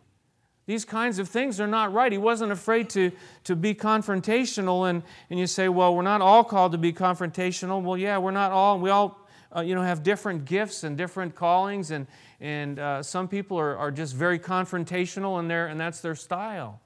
These 0.67 0.85
kinds 0.85 1.19
of 1.19 1.29
things 1.29 1.61
are 1.61 1.67
not 1.67 1.93
right. 1.93 2.11
He 2.11 2.19
wasn't 2.19 2.51
afraid 2.51 2.91
to, 2.91 3.13
to 3.45 3.55
be 3.55 3.73
confrontational. 3.75 4.91
And, 4.91 5.03
and 5.31 5.39
you 5.39 5.47
say, 5.47 5.69
well, 5.69 5.95
we're 5.95 6.03
not 6.03 6.21
all 6.21 6.43
called 6.43 6.73
to 6.73 6.79
be 6.79 6.93
confrontational. 6.93 7.81
Well, 7.83 7.97
yeah, 7.97 8.19
we're 8.19 8.33
not 8.33 8.51
all. 8.51 8.81
We 8.81 8.91
all 8.91 9.27
uh, 9.55 9.61
you 9.61 9.75
know, 9.75 9.83
have 9.83 10.03
different 10.03 10.45
gifts 10.45 10.83
and 10.85 10.99
different 10.99 11.35
callings, 11.35 11.91
and, 11.91 12.07
and 12.41 12.79
uh, 12.79 13.03
some 13.03 13.29
people 13.29 13.59
are, 13.59 13.77
are 13.77 13.91
just 13.91 14.15
very 14.15 14.39
confrontational, 14.39 15.39
and, 15.39 15.51
and 15.51 15.81
that's 15.81 16.01
their 16.01 16.17
style. 16.17 16.81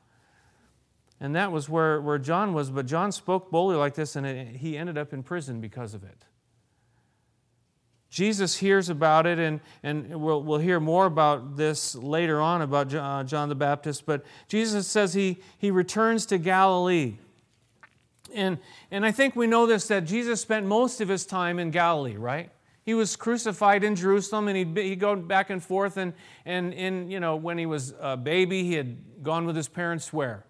And 1.21 1.37
that 1.37 1.53
was 1.53 1.69
where, 1.69 2.01
where 2.01 2.19
John 2.19 2.55
was, 2.55 2.71
but 2.71 2.87
John 2.87 3.13
spoke 3.13 3.51
boldly 3.51 3.77
like 3.77 3.95
this, 3.95 4.17
and 4.17 4.27
it, 4.27 4.57
he 4.57 4.79
ended 4.79 4.97
up 4.97 5.13
in 5.13 5.23
prison 5.23 5.61
because 5.61 5.93
of 5.93 6.03
it. 6.03 6.25
Jesus 8.09 8.57
hears 8.57 8.89
about 8.89 9.27
it, 9.27 9.39
and, 9.39 9.61
and 9.83 10.21
we'll, 10.21 10.43
we'll 10.43 10.59
hear 10.59 10.81
more 10.81 11.07
about 11.07 11.57
this 11.57 11.95
later 11.95 12.41
on 12.41 12.61
about 12.61 12.89
John, 12.89 13.21
uh, 13.21 13.25
John 13.25 13.49
the 13.49 13.55
Baptist. 13.55 14.05
But 14.05 14.25
Jesus 14.49 14.89
says 14.89 15.15
he, 15.15 15.39
he 15.59 15.71
returns 15.71 16.27
to 16.27 16.39
Galilee. 16.39 17.19
And, 18.35 18.59
and 18.91 19.07
I 19.07 19.13
think 19.13 19.37
we 19.37 19.47
know 19.47 19.67
this 19.67 19.89
that 19.89 20.07
Jesus 20.07 20.41
spent 20.41 20.67
most 20.67 21.01
of 21.01 21.09
his 21.09 21.25
time 21.25 21.59
in 21.59 21.71
Galilee, 21.71 22.17
right? 22.17 22.51
He 22.83 22.95
was 22.95 23.15
crucified 23.15 23.85
in 23.85 23.95
Jerusalem 23.95 24.49
and 24.49 24.57
he'd, 24.57 24.77
he'd 24.77 25.01
go 25.01 25.15
back 25.15 25.51
and 25.51 25.63
forth. 25.63 25.97
And, 25.97 26.13
and 26.45 26.73
in, 26.73 27.11
you 27.11 27.21
know, 27.21 27.37
when 27.37 27.59
he 27.59 27.67
was 27.67 27.95
a 28.01 28.17
baby, 28.17 28.65
he 28.65 28.75
had 28.75 29.23
gone 29.23 29.47
with 29.47 29.55
his 29.55 29.69
parents 29.69 30.13
where? 30.13 30.45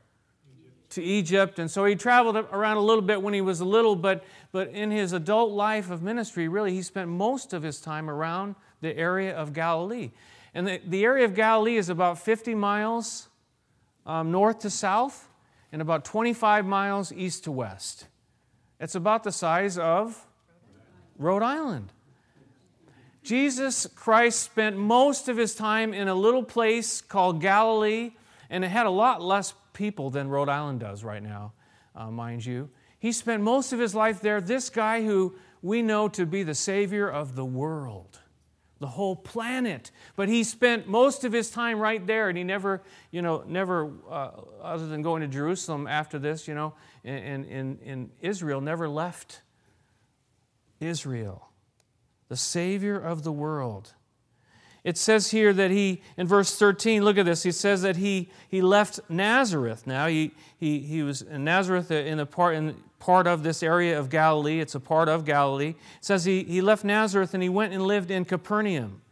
To 0.90 1.02
Egypt. 1.02 1.58
And 1.58 1.70
so 1.70 1.84
he 1.84 1.94
traveled 1.94 2.36
around 2.36 2.76
a 2.76 2.80
little 2.80 3.02
bit 3.02 3.22
when 3.22 3.34
he 3.34 3.40
was 3.40 3.60
little, 3.62 3.96
but, 3.96 4.24
but 4.52 4.68
in 4.68 4.90
his 4.90 5.12
adult 5.12 5.52
life 5.52 5.90
of 5.90 6.02
ministry, 6.02 6.48
really, 6.48 6.72
he 6.72 6.82
spent 6.82 7.08
most 7.08 7.52
of 7.52 7.62
his 7.62 7.80
time 7.80 8.10
around 8.10 8.56
the 8.80 8.96
area 8.96 9.34
of 9.34 9.52
Galilee. 9.52 10.10
And 10.54 10.66
the, 10.66 10.80
the 10.86 11.04
area 11.04 11.24
of 11.24 11.34
Galilee 11.34 11.76
is 11.76 11.88
about 11.88 12.18
50 12.18 12.54
miles 12.54 13.28
um, 14.04 14.32
north 14.32 14.60
to 14.60 14.70
south 14.70 15.28
and 15.72 15.80
about 15.80 16.04
25 16.04 16.66
miles 16.66 17.12
east 17.12 17.44
to 17.44 17.52
west. 17.52 18.06
It's 18.80 18.94
about 18.94 19.24
the 19.24 19.32
size 19.32 19.78
of 19.78 20.26
Rhode 21.18 21.42
Island. 21.42 21.92
Jesus 23.22 23.86
Christ 23.86 24.40
spent 24.40 24.76
most 24.76 25.28
of 25.28 25.36
his 25.36 25.54
time 25.54 25.92
in 25.92 26.08
a 26.08 26.14
little 26.14 26.42
place 26.42 27.02
called 27.02 27.40
Galilee, 27.40 28.12
and 28.48 28.64
it 28.64 28.68
had 28.68 28.86
a 28.86 28.90
lot 28.90 29.22
less 29.22 29.52
people 29.72 30.10
than 30.10 30.28
Rhode 30.28 30.48
Island 30.48 30.80
does 30.80 31.04
right 31.04 31.22
now, 31.22 31.52
uh, 31.94 32.10
mind 32.10 32.44
you. 32.44 32.70
He 32.98 33.12
spent 33.12 33.42
most 33.42 33.72
of 33.72 33.78
his 33.78 33.94
life 33.94 34.20
there. 34.20 34.40
This 34.40 34.68
guy 34.70 35.02
who 35.04 35.34
we 35.62 35.82
know 35.82 36.08
to 36.08 36.26
be 36.26 36.42
the 36.42 36.54
Savior 36.54 37.08
of 37.08 37.34
the 37.34 37.44
world, 37.44 38.18
the 38.78 38.86
whole 38.86 39.16
planet. 39.16 39.90
But 40.16 40.28
he 40.28 40.44
spent 40.44 40.86
most 40.86 41.24
of 41.24 41.32
his 41.32 41.50
time 41.50 41.78
right 41.78 42.06
there, 42.06 42.28
and 42.28 42.36
he 42.36 42.44
never, 42.44 42.82
you 43.10 43.22
know, 43.22 43.42
never, 43.46 43.90
uh, 44.08 44.30
other 44.62 44.86
than 44.86 45.02
going 45.02 45.22
to 45.22 45.28
Jerusalem 45.28 45.86
after 45.86 46.18
this, 46.18 46.46
you 46.46 46.54
know, 46.54 46.74
in, 47.04 47.44
in, 47.44 47.78
in 47.78 48.10
Israel, 48.20 48.60
never 48.60 48.88
left 48.88 49.42
Israel. 50.80 51.48
The 52.28 52.36
Savior 52.36 52.98
of 52.98 53.22
the 53.22 53.32
world. 53.32 53.94
It 54.82 54.96
says 54.96 55.30
here 55.30 55.52
that 55.52 55.70
he, 55.70 56.00
in 56.16 56.26
verse 56.26 56.56
13, 56.56 57.04
look 57.04 57.18
at 57.18 57.26
this, 57.26 57.42
he 57.42 57.52
says 57.52 57.82
that 57.82 57.96
he, 57.96 58.30
he 58.48 58.62
left 58.62 59.00
Nazareth. 59.08 59.86
Now, 59.86 60.06
he, 60.06 60.32
he, 60.58 60.80
he 60.80 61.02
was 61.02 61.22
in 61.22 61.44
Nazareth 61.44 61.90
uh, 61.90 61.96
in 61.96 62.18
a 62.18 62.26
part, 62.26 62.54
in 62.54 62.76
part 62.98 63.26
of 63.26 63.42
this 63.42 63.62
area 63.62 63.98
of 63.98 64.08
Galilee. 64.08 64.60
It's 64.60 64.74
a 64.74 64.80
part 64.80 65.08
of 65.08 65.24
Galilee. 65.24 65.70
It 65.70 66.04
says 66.04 66.24
he, 66.24 66.44
he 66.44 66.60
left 66.62 66.84
Nazareth 66.84 67.34
and 67.34 67.42
he 67.42 67.48
went 67.48 67.74
and 67.74 67.82
lived 67.82 68.10
in 68.10 68.24
Capernaum, 68.24 69.02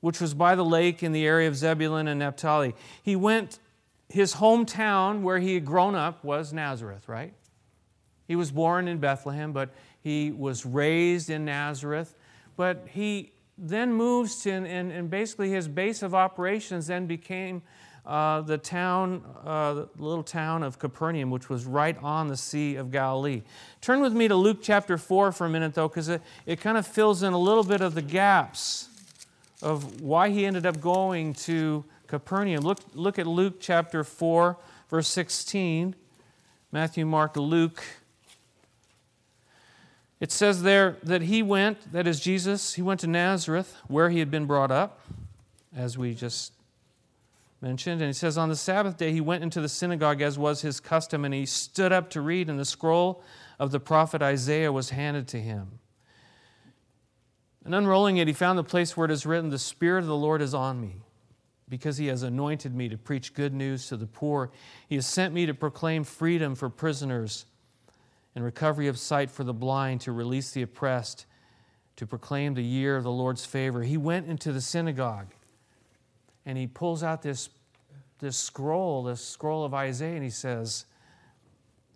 which 0.00 0.20
was 0.20 0.32
by 0.32 0.54
the 0.54 0.64
lake 0.64 1.02
in 1.02 1.12
the 1.12 1.26
area 1.26 1.48
of 1.48 1.56
Zebulun 1.56 2.06
and 2.06 2.20
Naphtali. 2.20 2.74
He 3.02 3.16
went, 3.16 3.58
his 4.08 4.34
hometown 4.34 5.22
where 5.22 5.38
he 5.38 5.54
had 5.54 5.64
grown 5.64 5.96
up 5.96 6.22
was 6.22 6.52
Nazareth, 6.52 7.08
right? 7.08 7.34
He 8.28 8.36
was 8.36 8.52
born 8.52 8.86
in 8.86 8.98
Bethlehem, 8.98 9.52
but 9.52 9.70
he 10.00 10.30
was 10.30 10.64
raised 10.64 11.30
in 11.30 11.44
Nazareth. 11.44 12.14
But 12.56 12.86
he 12.90 13.32
then 13.58 13.92
moves 13.92 14.42
to, 14.42 14.50
and, 14.50 14.92
and 14.92 15.10
basically 15.10 15.50
his 15.50 15.68
base 15.68 16.02
of 16.02 16.14
operations 16.14 16.86
then 16.86 17.06
became 17.06 17.62
uh, 18.04 18.40
the 18.42 18.56
town, 18.58 19.24
uh, 19.44 19.74
the 19.74 19.88
little 19.98 20.22
town 20.22 20.62
of 20.62 20.78
Capernaum, 20.78 21.30
which 21.30 21.48
was 21.48 21.64
right 21.64 21.96
on 22.02 22.28
the 22.28 22.36
Sea 22.36 22.76
of 22.76 22.92
Galilee. 22.92 23.42
Turn 23.80 24.00
with 24.00 24.12
me 24.12 24.28
to 24.28 24.36
Luke 24.36 24.58
chapter 24.62 24.96
4 24.96 25.32
for 25.32 25.46
a 25.46 25.50
minute, 25.50 25.74
though, 25.74 25.88
because 25.88 26.08
it, 26.08 26.22
it 26.44 26.60
kind 26.60 26.78
of 26.78 26.86
fills 26.86 27.22
in 27.22 27.32
a 27.32 27.38
little 27.38 27.64
bit 27.64 27.80
of 27.80 27.94
the 27.94 28.02
gaps 28.02 28.88
of 29.60 30.00
why 30.00 30.28
he 30.28 30.46
ended 30.46 30.66
up 30.66 30.80
going 30.80 31.34
to 31.34 31.84
Capernaum. 32.06 32.62
Look, 32.62 32.78
look 32.94 33.18
at 33.18 33.26
Luke 33.26 33.56
chapter 33.58 34.04
4, 34.04 34.56
verse 34.88 35.08
16. 35.08 35.96
Matthew, 36.70 37.06
Mark, 37.06 37.36
Luke 37.36 37.82
it 40.18 40.32
says 40.32 40.62
there 40.62 40.96
that 41.02 41.22
he 41.22 41.42
went, 41.42 41.92
that 41.92 42.06
is 42.06 42.20
Jesus, 42.20 42.74
he 42.74 42.82
went 42.82 43.00
to 43.00 43.06
Nazareth 43.06 43.76
where 43.86 44.08
he 44.08 44.18
had 44.18 44.30
been 44.30 44.46
brought 44.46 44.70
up, 44.70 45.00
as 45.74 45.98
we 45.98 46.14
just 46.14 46.52
mentioned. 47.60 48.00
And 48.00 48.08
he 48.08 48.14
says, 48.14 48.38
On 48.38 48.48
the 48.48 48.56
Sabbath 48.56 48.96
day, 48.96 49.12
he 49.12 49.20
went 49.20 49.42
into 49.42 49.60
the 49.60 49.68
synagogue 49.68 50.22
as 50.22 50.38
was 50.38 50.62
his 50.62 50.80
custom, 50.80 51.24
and 51.24 51.34
he 51.34 51.44
stood 51.44 51.92
up 51.92 52.08
to 52.10 52.20
read, 52.20 52.48
and 52.48 52.58
the 52.58 52.64
scroll 52.64 53.22
of 53.58 53.72
the 53.72 53.80
prophet 53.80 54.22
Isaiah 54.22 54.72
was 54.72 54.90
handed 54.90 55.28
to 55.28 55.40
him. 55.40 55.80
And 57.64 57.74
unrolling 57.74 58.16
it, 58.16 58.28
he 58.28 58.32
found 58.32 58.58
the 58.58 58.64
place 58.64 58.96
where 58.96 59.06
it 59.06 59.10
is 59.10 59.26
written, 59.26 59.50
The 59.50 59.58
Spirit 59.58 60.00
of 60.00 60.06
the 60.06 60.16
Lord 60.16 60.40
is 60.40 60.54
on 60.54 60.80
me, 60.80 61.02
because 61.68 61.98
he 61.98 62.06
has 62.06 62.22
anointed 62.22 62.74
me 62.74 62.88
to 62.88 62.96
preach 62.96 63.34
good 63.34 63.52
news 63.52 63.88
to 63.88 63.96
the 63.96 64.06
poor. 64.06 64.50
He 64.88 64.94
has 64.94 65.06
sent 65.06 65.34
me 65.34 65.44
to 65.46 65.52
proclaim 65.52 66.04
freedom 66.04 66.54
for 66.54 66.70
prisoners 66.70 67.44
and 68.36 68.44
recovery 68.44 68.86
of 68.86 68.98
sight 68.98 69.30
for 69.30 69.44
the 69.44 69.54
blind, 69.54 70.02
to 70.02 70.12
release 70.12 70.50
the 70.50 70.60
oppressed, 70.60 71.24
to 71.96 72.06
proclaim 72.06 72.52
the 72.52 72.62
year 72.62 72.96
of 72.96 73.02
the 73.02 73.10
Lord's 73.10 73.46
favor. 73.46 73.82
He 73.82 73.96
went 73.96 74.28
into 74.28 74.52
the 74.52 74.60
synagogue 74.60 75.28
and 76.44 76.58
he 76.58 76.66
pulls 76.66 77.02
out 77.02 77.22
this, 77.22 77.48
this 78.18 78.36
scroll, 78.36 79.04
this 79.04 79.24
scroll 79.24 79.64
of 79.64 79.72
Isaiah, 79.72 80.14
and 80.14 80.22
he 80.22 80.30
says, 80.30 80.84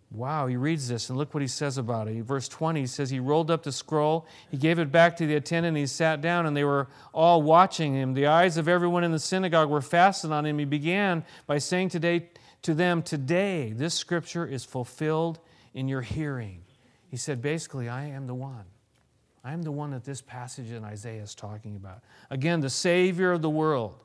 Wow, 0.09 0.47
he 0.47 0.57
reads 0.57 0.89
this, 0.89 1.09
and 1.09 1.17
look 1.17 1.33
what 1.33 1.41
he 1.41 1.47
says 1.47 1.77
about 1.77 2.09
it. 2.09 2.21
Verse 2.23 2.49
20 2.49 2.81
he 2.81 2.87
says, 2.87 3.11
He 3.11 3.19
rolled 3.21 3.49
up 3.49 3.63
the 3.63 3.71
scroll, 3.71 4.25
he 4.49 4.57
gave 4.57 4.79
it 4.79 4.91
back 4.91 5.15
to 5.17 5.27
the 5.27 5.35
attendant, 5.35 5.69
and 5.69 5.77
he 5.77 5.85
sat 5.85 6.21
down, 6.21 6.47
and 6.47 6.57
they 6.57 6.65
were 6.65 6.87
all 7.13 7.43
watching 7.43 7.93
him. 7.93 8.13
The 8.13 8.25
eyes 8.25 8.57
of 8.57 8.67
everyone 8.67 9.05
in 9.05 9.11
the 9.11 9.19
synagogue 9.19 9.69
were 9.69 9.79
fastened 9.79 10.33
on 10.33 10.45
him. 10.45 10.57
He 10.57 10.65
began 10.65 11.23
by 11.45 11.59
saying 11.59 11.89
today 11.89 12.29
to 12.63 12.73
them, 12.73 13.03
Today, 13.03 13.71
this 13.73 13.93
scripture 13.93 14.45
is 14.45 14.65
fulfilled 14.65 15.39
in 15.73 15.87
your 15.87 16.01
hearing. 16.01 16.61
He 17.07 17.17
said, 17.17 17.41
basically, 17.41 17.89
I 17.89 18.05
am 18.05 18.27
the 18.27 18.35
one. 18.35 18.65
I 19.43 19.53
am 19.53 19.63
the 19.63 19.71
one 19.71 19.91
that 19.91 20.03
this 20.03 20.21
passage 20.21 20.71
in 20.71 20.83
Isaiah 20.83 21.23
is 21.23 21.33
talking 21.33 21.75
about. 21.75 22.01
Again, 22.29 22.61
the 22.61 22.69
Savior 22.69 23.31
of 23.31 23.41
the 23.41 23.49
world, 23.49 24.03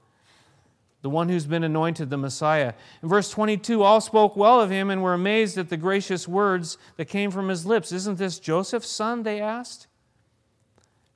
the 1.03 1.11
one 1.11 1.29
who's 1.29 1.47
been 1.47 1.63
anointed, 1.63 2.09
the 2.09 2.17
Messiah. 2.17 2.73
In 3.03 3.09
verse 3.09 3.31
22, 3.31 3.83
all 3.83 4.01
spoke 4.01 4.35
well 4.35 4.61
of 4.61 4.71
him 4.71 4.91
and 4.91 5.03
were 5.03 5.15
amazed 5.15 5.59
at 5.59 5.69
the 5.69 5.77
gracious 5.77 6.27
words 6.27 6.79
that 6.97 7.05
came 7.05 7.31
from 7.31 7.49
his 7.49 7.67
lips. 7.67 7.93
Isn't 7.93 8.19
this 8.19 8.39
Joseph's 8.39 8.89
son? 8.89 9.23
They 9.23 9.41
asked. 9.41 9.89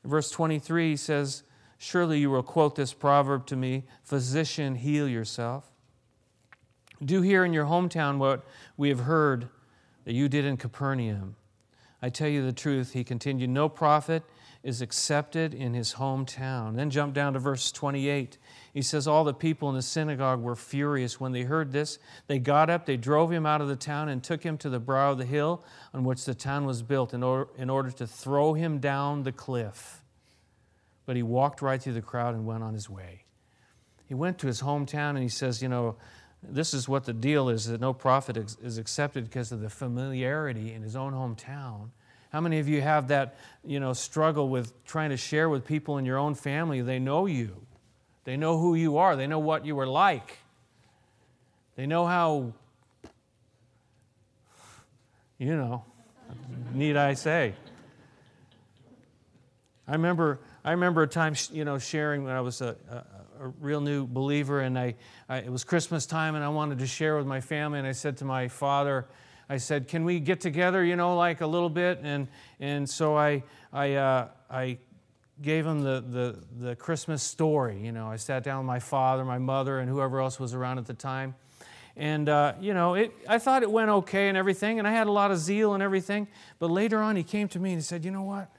In 0.05 0.11
verse 0.11 0.31
23, 0.31 0.91
he 0.91 0.97
says, 0.97 1.43
Surely 1.79 2.19
you 2.19 2.31
will 2.31 2.43
quote 2.43 2.77
this 2.77 2.93
proverb 2.93 3.47
to 3.47 3.57
me 3.57 3.85
Physician, 4.03 4.75
heal 4.75 5.09
yourself. 5.09 5.73
Do 7.03 7.23
here 7.23 7.45
in 7.45 7.55
your 7.55 7.65
hometown 7.65 8.19
what 8.19 8.45
we 8.77 8.91
have 8.91 9.01
heard 9.01 9.49
that 10.05 10.15
you 10.15 10.29
did 10.29 10.45
in 10.45 10.57
Capernaum. 10.57 11.37
I 12.03 12.09
tell 12.09 12.29
you 12.29 12.45
the 12.45 12.53
truth, 12.53 12.93
he 12.93 13.05
continued, 13.05 13.51
no 13.51 13.69
prophet 13.69 14.23
is 14.63 14.83
accepted 14.83 15.55
in 15.55 15.73
his 15.73 15.95
hometown. 15.95 16.77
Then 16.77 16.91
jump 16.91 17.15
down 17.15 17.33
to 17.33 17.39
verse 17.39 17.73
28. 17.73 18.37
He 18.75 18.83
says, 18.83 19.07
All 19.07 19.25
the 19.25 19.33
people 19.33 19.71
in 19.71 19.75
the 19.75 19.83
synagogue 19.83 20.41
were 20.41 20.57
furious 20.57 21.19
when 21.19 21.33
they 21.33 21.43
heard 21.43 21.73
this. 21.73 21.99
They 22.27 22.39
got 22.39 22.69
up, 22.69 22.85
they 22.85 22.99
drove 22.99 23.33
him 23.33 23.47
out 23.47 23.61
of 23.61 23.69
the 23.69 23.77
town, 23.77 24.11
and 24.11 24.23
took 24.23 24.43
him 24.43 24.59
to 24.59 24.69
the 24.69 24.79
brow 24.79 25.13
of 25.13 25.19
the 25.19 25.25
hill 25.25 25.65
on 25.95 26.05
which 26.05 26.25
the 26.25 26.35
town 26.35 26.67
was 26.67 26.83
built 26.83 27.15
in 27.15 27.23
order, 27.23 27.49
in 27.57 27.71
order 27.71 27.91
to 27.91 28.07
throw 28.07 28.53
him 28.53 28.79
down 28.79 29.23
the 29.23 29.33
cliff. 29.33 30.03
But 31.07 31.17
he 31.17 31.23
walked 31.23 31.63
right 31.63 31.83
through 31.83 31.95
the 31.95 32.03
crowd 32.03 32.35
and 32.35 32.45
went 32.45 32.63
on 32.63 32.75
his 32.75 32.89
way. 32.89 33.25
He 34.07 34.15
went 34.15 34.39
to 34.41 34.47
his 34.47 34.61
hometown 34.61 35.11
and 35.11 35.23
he 35.23 35.29
says, 35.29 35.63
You 35.63 35.69
know, 35.69 35.97
this 36.43 36.73
is 36.73 36.89
what 36.89 37.05
the 37.05 37.13
deal 37.13 37.49
is 37.49 37.67
that 37.67 37.81
no 37.81 37.93
prophet 37.93 38.37
is 38.37 38.79
accepted 38.79 39.25
because 39.25 39.53
of 39.53 39.61
the 39.61 39.69
familiarity 39.69 40.73
in 40.73 40.83
his 40.83 40.97
own 40.97 41.13
hometown. 41.13 41.91
How 42.31 42.41
many 42.41 42.61
of 42.61 42.69
you 42.69 42.81
have 42.81 43.09
that, 43.09 43.37
you 43.65 43.81
know, 43.81 43.93
struggle 43.93 44.49
with 44.49 44.85
trying 44.85 45.11
to 45.11 45.17
share 45.17 45.49
with 45.49 45.67
people 45.67 45.99
in 45.99 46.05
your 46.05 46.17
own 46.17 46.35
family? 46.35 46.81
They 46.81 46.99
know 46.99 47.27
you. 47.27 47.57
They 48.25 48.37
know 48.37 48.59
who 48.59 48.75
you 48.75 48.99
are. 48.99 49.17
They 49.17 49.27
know 49.27 49.39
what 49.39 49.67
you 49.67 49.75
were 49.75 49.87
like. 49.87 50.39
They 51.77 51.87
know 51.87 52.07
how, 52.07 52.53
you 55.39 55.57
know, 55.57 55.85
need 56.73 56.97
I 56.97 57.15
say. 57.15 57.55
I 59.89 59.93
remember, 59.93 60.39
I 60.65 60.71
remember 60.71 61.03
a 61.03 61.09
time, 61.09 61.35
you 61.51 61.65
know, 61.65 61.79
sharing 61.79 62.23
when 62.23 62.33
I 62.33 62.41
was 62.43 62.61
a, 62.61 62.77
a 62.89 63.05
a 63.41 63.49
real 63.59 63.81
new 63.81 64.07
believer, 64.07 64.61
and 64.61 64.79
I, 64.79 64.95
I, 65.29 65.39
it 65.39 65.51
was 65.51 65.65
Christmas 65.65 66.07
time, 66.07 66.35
and 66.35 66.45
I 66.45 66.49
wanted 66.51 66.79
to 66.81 66.87
share 66.87 67.17
with 67.17 67.27
my 67.27 67.41
family. 67.41 67.79
And 67.79 67.89
I 67.89 67.93
said 67.93 68.19
to 68.19 68.25
my 68.25 68.49
father, 68.49 69.07
I 69.49 69.57
said, 69.57 69.89
"Can 69.89 70.05
we 70.05 70.21
get 70.21 70.41
together? 70.41 70.85
You 70.85 70.97
know, 70.97 71.17
like 71.17 71.41
a 71.41 71.47
little 71.47 71.71
bit?" 71.71 72.01
And 72.03 72.29
and 72.61 72.89
so 72.89 73.17
I 73.17 73.43
I 73.73 73.95
uh, 73.95 74.29
I 74.51 74.79
gave 75.43 75.65
him 75.65 75.83
the, 75.83 76.05
the, 76.07 76.67
the 76.67 76.77
Christmas 76.77 77.23
story. 77.23 77.81
You 77.81 77.93
know, 77.93 78.09
I 78.09 78.17
sat 78.17 78.45
down 78.45 78.59
with 78.59 78.67
my 78.67 78.79
father, 78.79 79.25
my 79.25 79.39
mother, 79.39 79.79
and 79.79 79.89
whoever 79.89 80.21
else 80.21 80.39
was 80.39 80.53
around 80.55 80.79
at 80.79 80.87
the 80.87 80.95
time. 80.95 81.35
And, 81.97 82.29
uh, 82.29 82.55
you 82.61 82.75
know, 82.75 82.95
it, 82.95 83.13
I 83.29 83.39
thought 83.39 83.63
it 83.63 83.71
went 83.71 83.91
okay 83.91 84.29
and 84.29 84.37
everything, 84.37 84.79
and 84.79 84.87
I 84.87 84.93
had 84.93 85.07
a 85.07 85.13
lot 85.13 85.31
of 85.31 85.39
zeal 85.39 85.75
and 85.75 85.83
everything. 85.83 86.29
But 86.59 86.71
later 86.71 86.99
on, 86.99 87.17
he 87.17 87.23
came 87.23 87.49
to 87.49 87.59
me 87.59 87.73
and 87.73 87.79
he 87.79 87.83
said, 87.83 88.05
You 88.05 88.11
know 88.11 88.23
what? 88.23 88.51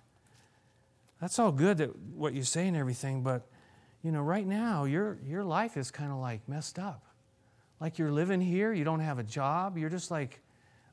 That's 1.20 1.38
all 1.38 1.52
good 1.52 1.78
that 1.78 1.96
what 2.16 2.34
you 2.34 2.44
say 2.44 2.68
and 2.68 2.76
everything, 2.76 3.22
but, 3.22 3.48
you 4.04 4.12
know, 4.12 4.22
right 4.22 4.46
now, 4.46 4.86
your, 4.86 5.18
your 5.26 5.44
life 5.44 5.78
is 5.78 5.92
kind 5.92 6.12
of 6.12 6.18
like 6.18 6.48
messed 6.48 6.80
up. 6.80 7.04
Like 7.80 7.98
you're 7.98 8.12
living 8.12 8.42
here, 8.42 8.74
you 8.74 8.84
don't 8.84 9.00
have 9.00 9.20
a 9.20 9.24
job, 9.24 9.78
you're 9.78 9.90
just 9.90 10.12
like 10.12 10.40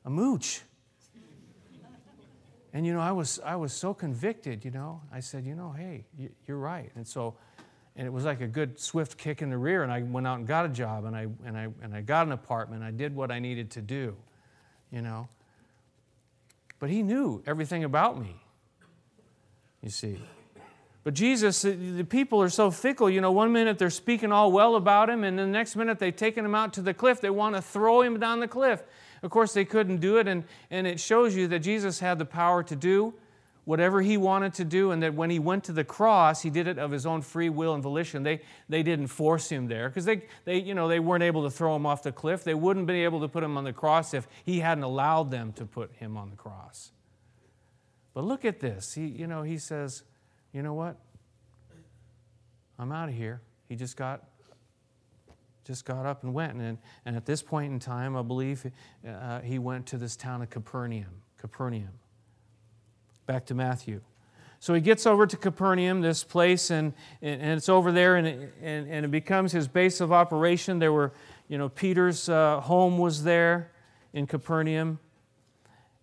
a 0.05 0.09
mooch. 0.09 0.61
And 2.73 2.85
you 2.85 2.93
know, 2.93 2.99
I 2.99 3.11
was 3.11 3.39
I 3.43 3.55
was 3.55 3.73
so 3.73 3.93
convicted. 3.93 4.63
You 4.63 4.71
know, 4.71 5.01
I 5.11 5.21
said, 5.21 5.45
you 5.45 5.55
know, 5.55 5.71
hey, 5.71 6.05
you're 6.47 6.57
right. 6.57 6.91
And 6.95 7.07
so, 7.07 7.35
and 7.95 8.05
it 8.05 8.11
was 8.11 8.25
like 8.25 8.41
a 8.41 8.47
good 8.47 8.79
swift 8.79 9.17
kick 9.17 9.41
in 9.41 9.49
the 9.49 9.57
rear. 9.57 9.81
And 9.81 9.91
I 9.91 10.03
went 10.03 10.27
out 10.27 10.37
and 10.37 10.47
got 10.47 10.65
a 10.65 10.69
job, 10.69 11.05
and 11.05 11.15
I 11.15 11.27
and 11.45 11.57
I 11.57 11.67
and 11.81 11.95
I 11.95 12.01
got 12.01 12.27
an 12.27 12.31
apartment. 12.31 12.83
I 12.83 12.91
did 12.91 13.15
what 13.15 13.31
I 13.31 13.39
needed 13.39 13.71
to 13.71 13.81
do. 13.81 14.15
You 14.91 15.01
know. 15.01 15.29
But 16.77 16.89
he 16.89 17.01
knew 17.01 17.41
everything 17.45 17.83
about 17.83 18.19
me. 18.19 18.35
You 19.81 19.89
see. 19.89 20.19
But 21.03 21.13
Jesus, 21.13 21.61
the 21.61 22.05
people 22.07 22.41
are 22.41 22.49
so 22.49 22.71
fickle. 22.71 23.09
You 23.09 23.21
know, 23.21 23.31
one 23.31 23.51
minute 23.51 23.79
they're 23.79 23.89
speaking 23.89 24.31
all 24.31 24.51
well 24.51 24.75
about 24.75 25.09
him, 25.09 25.23
and 25.23 25.39
the 25.39 25.47
next 25.47 25.75
minute 25.75 25.99
they've 25.99 26.15
taken 26.15 26.43
him 26.43 26.55
out 26.55 26.73
to 26.73 26.81
the 26.81 26.93
cliff. 26.93 27.21
They 27.21 27.29
want 27.29 27.55
to 27.55 27.61
throw 27.61 28.01
him 28.01 28.19
down 28.19 28.39
the 28.41 28.47
cliff. 28.47 28.83
Of 29.23 29.31
course, 29.31 29.53
they 29.53 29.65
couldn't 29.65 29.97
do 29.97 30.17
it, 30.17 30.27
and, 30.27 30.43
and 30.69 30.85
it 30.85 30.99
shows 30.99 31.35
you 31.35 31.47
that 31.49 31.59
Jesus 31.59 31.99
had 31.99 32.19
the 32.19 32.25
power 32.25 32.63
to 32.63 32.75
do 32.75 33.13
whatever 33.69 34.01
he 34.01 34.17
wanted 34.17 34.51
to 34.55 34.65
do, 34.65 34.89
and 34.89 35.03
that 35.03 35.13
when 35.13 35.29
he 35.29 35.37
went 35.37 35.63
to 35.63 35.71
the 35.71 35.83
cross, 35.83 36.41
he 36.41 36.49
did 36.49 36.67
it 36.67 36.79
of 36.79 36.89
his 36.89 37.05
own 37.05 37.21
free 37.21 37.49
will 37.49 37.75
and 37.75 37.83
volition. 37.83 38.23
They, 38.23 38.41
they 38.67 38.81
didn't 38.81 39.07
force 39.07 39.47
him 39.47 39.67
there 39.67 39.89
because 39.89 40.05
they, 40.05 40.23
they, 40.43 40.57
you 40.57 40.73
know, 40.73 40.87
they 40.87 40.99
weren't 40.99 41.21
able 41.21 41.43
to 41.43 41.51
throw 41.51 41.75
him 41.75 41.85
off 41.85 42.01
the 42.01 42.11
cliff. 42.11 42.43
They 42.43 42.55
wouldn't 42.55 42.87
be 42.87 43.03
able 43.03 43.19
to 43.21 43.27
put 43.27 43.43
him 43.43 43.57
on 43.57 43.65
the 43.65 43.71
cross 43.71 44.15
if 44.15 44.27
he 44.43 44.61
hadn't 44.61 44.83
allowed 44.83 45.29
them 45.29 45.53
to 45.53 45.65
put 45.67 45.93
him 45.97 46.17
on 46.17 46.31
the 46.31 46.35
cross. 46.35 46.91
But 48.15 48.23
look 48.23 48.43
at 48.43 48.59
this. 48.59 48.95
He, 48.95 49.05
you 49.05 49.27
know, 49.27 49.43
he 49.43 49.59
says, 49.59 50.01
you 50.53 50.61
know 50.61 50.73
what? 50.73 50.97
I'm 52.77 52.91
out 52.91 53.09
of 53.09 53.15
here. 53.15 53.41
He 53.67 53.75
just 53.75 53.97
got 53.97 54.23
just 55.65 55.85
got 55.85 56.03
up 56.03 56.23
and 56.23 56.33
went. 56.33 56.55
And, 56.55 56.79
and 57.05 57.15
at 57.15 57.27
this 57.27 57.43
point 57.43 57.71
in 57.71 57.77
time, 57.77 58.17
I 58.17 58.23
believe 58.23 58.65
uh, 59.07 59.41
he 59.41 59.59
went 59.59 59.85
to 59.87 59.97
this 59.97 60.15
town 60.15 60.41
of 60.41 60.49
Capernaum. 60.49 61.21
Capernaum. 61.37 61.91
Back 63.27 63.45
to 63.47 63.53
Matthew. 63.53 64.01
So 64.59 64.73
he 64.73 64.81
gets 64.81 65.05
over 65.05 65.27
to 65.27 65.37
Capernaum, 65.37 66.01
this 66.01 66.23
place, 66.23 66.71
and, 66.71 66.93
and, 67.21 67.39
and 67.39 67.51
it's 67.51 67.69
over 67.69 67.91
there, 67.91 68.15
and 68.15 68.25
it, 68.25 68.53
and, 68.63 68.89
and 68.89 69.05
it 69.05 69.11
becomes 69.11 69.51
his 69.51 69.67
base 69.67 70.01
of 70.01 70.11
operation. 70.11 70.79
There 70.79 70.91
were, 70.91 71.13
you 71.47 71.59
know, 71.59 71.69
Peter's 71.69 72.27
uh, 72.27 72.61
home 72.61 72.97
was 72.97 73.23
there 73.23 73.71
in 74.11 74.25
Capernaum 74.25 74.99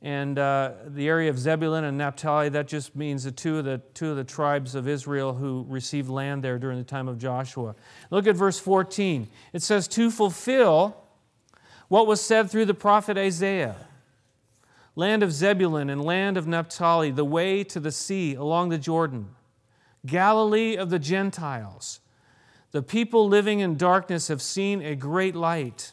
and 0.02 0.38
uh, 0.38 0.72
the 0.86 1.08
area 1.08 1.30
of 1.30 1.38
Zebulun 1.38 1.84
and 1.84 1.96
Naphtali, 1.96 2.48
that 2.50 2.68
just 2.68 2.94
means 2.94 3.24
the 3.24 3.32
two, 3.32 3.58
of 3.58 3.64
the 3.64 3.78
two 3.94 4.10
of 4.10 4.16
the 4.16 4.24
tribes 4.24 4.74
of 4.74 4.86
Israel 4.86 5.34
who 5.34 5.64
received 5.68 6.08
land 6.08 6.44
there 6.44 6.58
during 6.58 6.78
the 6.78 6.84
time 6.84 7.08
of 7.08 7.18
Joshua. 7.18 7.74
Look 8.10 8.26
at 8.26 8.36
verse 8.36 8.58
14. 8.58 9.28
It 9.52 9.62
says, 9.62 9.88
To 9.88 10.10
fulfill 10.10 10.96
what 11.88 12.06
was 12.06 12.20
said 12.20 12.50
through 12.50 12.66
the 12.66 12.74
prophet 12.74 13.16
Isaiah 13.16 13.76
land 14.96 15.22
of 15.22 15.30
Zebulun 15.30 15.90
and 15.90 16.02
land 16.02 16.36
of 16.36 16.46
Naphtali, 16.46 17.10
the 17.10 17.24
way 17.24 17.62
to 17.64 17.78
the 17.78 17.92
sea 17.92 18.34
along 18.34 18.70
the 18.70 18.78
Jordan, 18.78 19.28
Galilee 20.06 20.74
of 20.76 20.90
the 20.90 20.98
Gentiles. 20.98 22.00
The 22.72 22.82
people 22.82 23.28
living 23.28 23.60
in 23.60 23.76
darkness 23.76 24.28
have 24.28 24.42
seen 24.42 24.82
a 24.82 24.96
great 24.96 25.36
light 25.36 25.92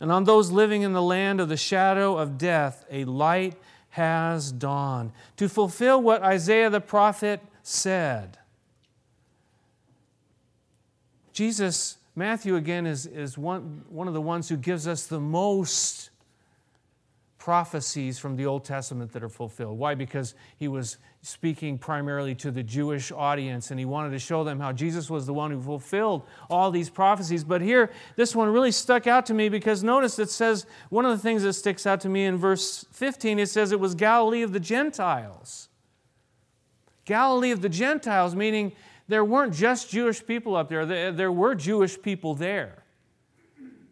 and 0.00 0.10
on 0.10 0.24
those 0.24 0.50
living 0.50 0.82
in 0.82 0.92
the 0.92 1.02
land 1.02 1.40
of 1.40 1.48
the 1.48 1.56
shadow 1.56 2.16
of 2.16 2.38
death, 2.38 2.84
a 2.90 3.04
light 3.04 3.54
has 3.90 4.50
dawned. 4.50 5.12
To 5.36 5.48
fulfill 5.48 6.00
what 6.00 6.22
Isaiah 6.22 6.70
the 6.70 6.80
prophet 6.80 7.40
said. 7.62 8.38
Jesus, 11.32 11.98
Matthew 12.16 12.56
again, 12.56 12.86
is, 12.86 13.06
is 13.06 13.36
one, 13.36 13.84
one 13.88 14.08
of 14.08 14.14
the 14.14 14.20
ones 14.20 14.48
who 14.48 14.56
gives 14.56 14.88
us 14.88 15.06
the 15.06 15.20
most 15.20 16.09
prophecies 17.40 18.18
from 18.18 18.36
the 18.36 18.44
Old 18.44 18.64
Testament 18.64 19.12
that 19.12 19.22
are 19.22 19.30
fulfilled. 19.30 19.78
Why? 19.78 19.94
Because 19.94 20.34
he 20.58 20.68
was 20.68 20.98
speaking 21.22 21.78
primarily 21.78 22.34
to 22.34 22.50
the 22.50 22.62
Jewish 22.62 23.10
audience 23.10 23.70
and 23.70 23.80
he 23.80 23.86
wanted 23.86 24.10
to 24.10 24.18
show 24.18 24.44
them 24.44 24.60
how 24.60 24.72
Jesus 24.72 25.08
was 25.08 25.24
the 25.24 25.32
one 25.32 25.50
who 25.50 25.60
fulfilled 25.60 26.22
all 26.50 26.70
these 26.70 26.90
prophecies. 26.90 27.42
But 27.42 27.62
here, 27.62 27.90
this 28.14 28.36
one 28.36 28.50
really 28.50 28.70
stuck 28.70 29.06
out 29.06 29.24
to 29.26 29.34
me 29.34 29.48
because 29.48 29.82
notice 29.82 30.18
it 30.18 30.28
says, 30.28 30.66
one 30.90 31.06
of 31.06 31.12
the 31.12 31.18
things 31.18 31.42
that 31.42 31.54
sticks 31.54 31.86
out 31.86 32.02
to 32.02 32.10
me 32.10 32.26
in 32.26 32.36
verse 32.36 32.84
15, 32.92 33.38
it 33.38 33.48
says 33.48 33.72
it 33.72 33.80
was 33.80 33.94
Galilee 33.94 34.42
of 34.42 34.52
the 34.52 34.60
Gentiles. 34.60 35.70
Galilee 37.06 37.52
of 37.52 37.62
the 37.62 37.70
Gentiles, 37.70 38.36
meaning 38.36 38.72
there 39.08 39.24
weren't 39.24 39.54
just 39.54 39.90
Jewish 39.90 40.24
people 40.24 40.56
up 40.56 40.68
there, 40.68 41.10
there, 41.10 41.32
were 41.32 41.54
Jewish 41.54 42.00
people 42.00 42.34
there. 42.34 42.79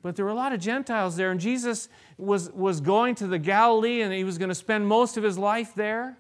But 0.03 0.17
there 0.17 0.25
were 0.25 0.31
a 0.31 0.35
lot 0.35 0.53
of 0.53 0.61
Gentiles 0.61 1.17
there, 1.17 1.31
and 1.31 1.41
Jesus 1.41 1.89
was, 2.17 2.51
was 2.53 2.81
going 2.81 3.15
to 3.17 3.27
the 3.27 3.39
Galilee 3.39 4.03
and 4.03 4.13
he 4.13 4.25
was 4.25 4.39
going 4.39 4.49
to 4.49 4.55
spend 4.55 4.87
most 4.87 5.17
of 5.17 5.25
his 5.25 5.37
life 5.37 5.75
there. 5.75 6.17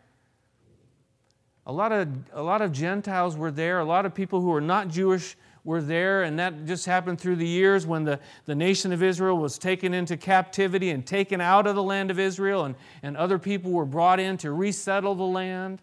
A 1.66 1.72
lot, 1.72 1.92
of, 1.92 2.08
a 2.32 2.42
lot 2.42 2.62
of 2.62 2.72
Gentiles 2.72 3.36
were 3.36 3.50
there, 3.50 3.78
a 3.78 3.84
lot 3.84 4.06
of 4.06 4.14
people 4.14 4.40
who 4.40 4.48
were 4.48 4.60
not 4.60 4.88
Jewish 4.88 5.36
were 5.64 5.82
there, 5.82 6.22
and 6.22 6.38
that 6.38 6.64
just 6.64 6.86
happened 6.86 7.20
through 7.20 7.36
the 7.36 7.46
years 7.46 7.86
when 7.86 8.04
the, 8.04 8.18
the 8.46 8.54
nation 8.54 8.90
of 8.90 9.02
Israel 9.02 9.36
was 9.36 9.58
taken 9.58 9.92
into 9.92 10.16
captivity 10.16 10.88
and 10.88 11.04
taken 11.06 11.42
out 11.42 11.66
of 11.66 11.74
the 11.74 11.82
land 11.82 12.10
of 12.10 12.18
Israel, 12.18 12.64
and, 12.64 12.74
and 13.02 13.18
other 13.18 13.38
people 13.38 13.70
were 13.70 13.84
brought 13.84 14.18
in 14.18 14.38
to 14.38 14.50
resettle 14.50 15.14
the 15.14 15.24
land. 15.24 15.82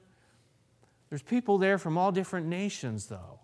There's 1.10 1.22
people 1.22 1.60
there 1.60 1.78
from 1.78 2.00
all 2.00 2.12
different 2.12 2.48
nations, 2.48 3.06
though. 3.06 3.42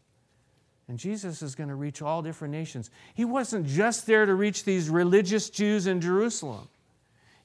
And 0.92 1.00
Jesus 1.00 1.42
is 1.42 1.56
going 1.56 1.70
to 1.70 1.76
reach 1.76 2.02
all 2.02 2.22
different 2.22 2.52
nations. 2.52 2.92
He 3.14 3.24
wasn't 3.24 3.66
just 3.66 4.08
there 4.08 4.26
to 4.26 4.36
reach 4.36 4.66
these 4.66 4.90
religious 4.90 5.50
Jews 5.50 5.88
in 5.88 6.02
Jerusalem, 6.02 6.68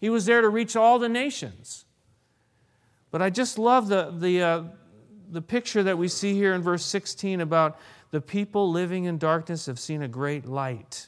he 0.00 0.10
was 0.10 0.26
there 0.26 0.40
to 0.40 0.48
reach 0.48 0.74
all 0.74 0.98
the 0.98 1.08
nations. 1.08 1.84
But 3.12 3.22
I 3.22 3.30
just 3.30 3.56
love 3.56 3.86
the, 3.86 4.12
the, 4.18 4.42
uh, 4.42 4.62
the 5.30 5.40
picture 5.40 5.84
that 5.84 5.96
we 5.96 6.08
see 6.08 6.34
here 6.34 6.54
in 6.54 6.62
verse 6.62 6.84
16 6.84 7.40
about 7.40 7.78
the 8.10 8.20
people 8.20 8.68
living 8.72 9.04
in 9.04 9.16
darkness 9.16 9.66
have 9.66 9.78
seen 9.78 10.02
a 10.02 10.08
great 10.08 10.44
light. 10.44 11.06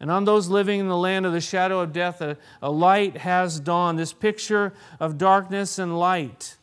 And 0.00 0.10
on 0.10 0.24
those 0.24 0.48
living 0.48 0.80
in 0.80 0.88
the 0.88 0.96
land 0.96 1.26
of 1.26 1.34
the 1.34 1.40
shadow 1.42 1.80
of 1.80 1.92
death, 1.92 2.22
a, 2.22 2.38
a 2.62 2.70
light 2.70 3.18
has 3.18 3.60
dawned. 3.60 3.98
This 3.98 4.14
picture 4.14 4.72
of 4.98 5.18
darkness 5.18 5.78
and 5.78 5.98
light. 5.98 6.56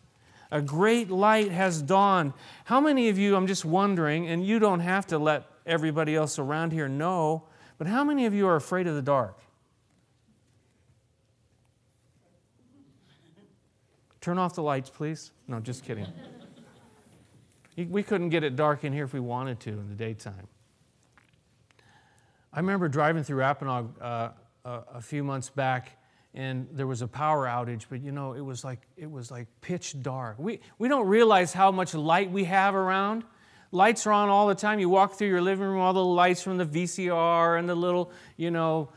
A 0.51 0.61
great 0.61 1.09
light 1.09 1.51
has 1.51 1.81
dawned. 1.81 2.33
How 2.71 2.79
many 2.79 3.09
of 3.09 3.17
you, 3.17 3.35
I'm 3.35 3.47
just 3.47 3.65
wondering, 3.65 4.29
and 4.29 4.45
you 4.45 4.57
don't 4.57 4.79
have 4.79 5.05
to 5.07 5.17
let 5.17 5.45
everybody 5.65 6.15
else 6.15 6.39
around 6.39 6.71
here 6.71 6.87
know, 6.87 7.43
but 7.77 7.85
how 7.85 8.01
many 8.05 8.25
of 8.25 8.33
you 8.33 8.47
are 8.47 8.55
afraid 8.55 8.87
of 8.87 8.95
the 8.95 9.01
dark? 9.01 9.37
Turn 14.21 14.37
off 14.37 14.55
the 14.55 14.63
lights, 14.63 14.89
please. 14.89 15.31
No, 15.49 15.59
just 15.59 15.83
kidding. 15.83 16.07
we 17.75 18.03
couldn't 18.03 18.29
get 18.29 18.45
it 18.45 18.55
dark 18.55 18.85
in 18.85 18.93
here 18.93 19.03
if 19.03 19.11
we 19.11 19.19
wanted 19.19 19.59
to 19.59 19.71
in 19.71 19.89
the 19.89 19.95
daytime. 19.95 20.47
I 22.53 22.61
remember 22.61 22.87
driving 22.87 23.23
through 23.23 23.41
Apponaug 23.41 23.89
uh, 23.99 24.29
a, 24.63 24.81
a 24.93 25.01
few 25.01 25.25
months 25.25 25.49
back, 25.49 25.97
and 26.33 26.67
there 26.71 26.87
was 26.87 27.01
a 27.01 27.07
power 27.07 27.45
outage, 27.45 27.85
but 27.89 28.01
you 28.01 28.11
know, 28.11 28.33
it 28.33 28.41
was 28.41 28.63
like 28.63 28.79
it 28.97 29.09
was 29.09 29.31
like 29.31 29.47
pitch 29.61 30.01
dark. 30.01 30.37
We 30.39 30.59
we 30.77 30.87
don't 30.87 31.07
realize 31.07 31.53
how 31.53 31.71
much 31.71 31.93
light 31.93 32.31
we 32.31 32.45
have 32.45 32.75
around. 32.75 33.23
Lights 33.73 34.05
are 34.05 34.11
on 34.11 34.29
all 34.29 34.47
the 34.47 34.55
time. 34.55 34.79
You 34.79 34.89
walk 34.89 35.13
through 35.13 35.29
your 35.29 35.41
living 35.41 35.65
room, 35.65 35.79
all 35.79 35.93
the 35.93 36.03
lights 36.03 36.41
from 36.41 36.57
the 36.57 36.65
VCR 36.65 37.57
and 37.57 37.69
the 37.69 37.75
little, 37.75 38.11
you 38.35 38.51
know, 38.51 38.89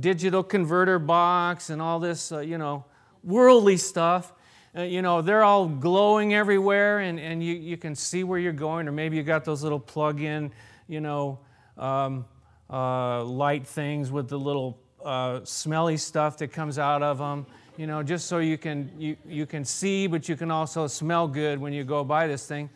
digital 0.00 0.42
converter 0.42 0.98
box 0.98 1.70
and 1.70 1.80
all 1.80 1.98
this, 1.98 2.30
uh, 2.30 2.40
you 2.40 2.58
know, 2.58 2.84
worldly 3.22 3.78
stuff 3.78 4.34
uh, 4.76 4.82
you 4.82 5.02
know, 5.02 5.22
they're 5.22 5.42
all 5.42 5.66
glowing 5.66 6.34
everywhere 6.34 7.00
and, 7.00 7.18
and 7.18 7.42
you, 7.42 7.54
you 7.54 7.76
can 7.76 7.94
see 7.94 8.22
where 8.22 8.38
you're 8.38 8.52
going, 8.52 8.86
or 8.86 8.92
maybe 8.92 9.16
you 9.16 9.22
got 9.22 9.44
those 9.44 9.62
little 9.62 9.80
plug 9.80 10.20
in, 10.20 10.52
you 10.86 11.00
know, 11.00 11.38
um, 11.78 12.24
uh, 12.70 13.24
light 13.24 13.66
things 13.66 14.12
with 14.12 14.28
the 14.28 14.38
little 14.38 14.78
uh, 15.04 15.40
smelly 15.44 15.96
stuff 15.96 16.38
that 16.38 16.48
comes 16.48 16.78
out 16.78 17.02
of 17.02 17.18
them, 17.18 17.46
you 17.76 17.86
know, 17.86 18.02
just 18.02 18.26
so 18.26 18.38
you 18.38 18.58
can, 18.58 18.90
you, 18.98 19.16
you 19.26 19.46
can 19.46 19.64
see, 19.64 20.06
but 20.06 20.28
you 20.28 20.36
can 20.36 20.50
also 20.50 20.86
smell 20.86 21.28
good 21.28 21.60
when 21.60 21.72
you 21.72 21.84
go 21.84 22.04
by 22.04 22.26
this 22.26 22.46
thing. 22.46 22.70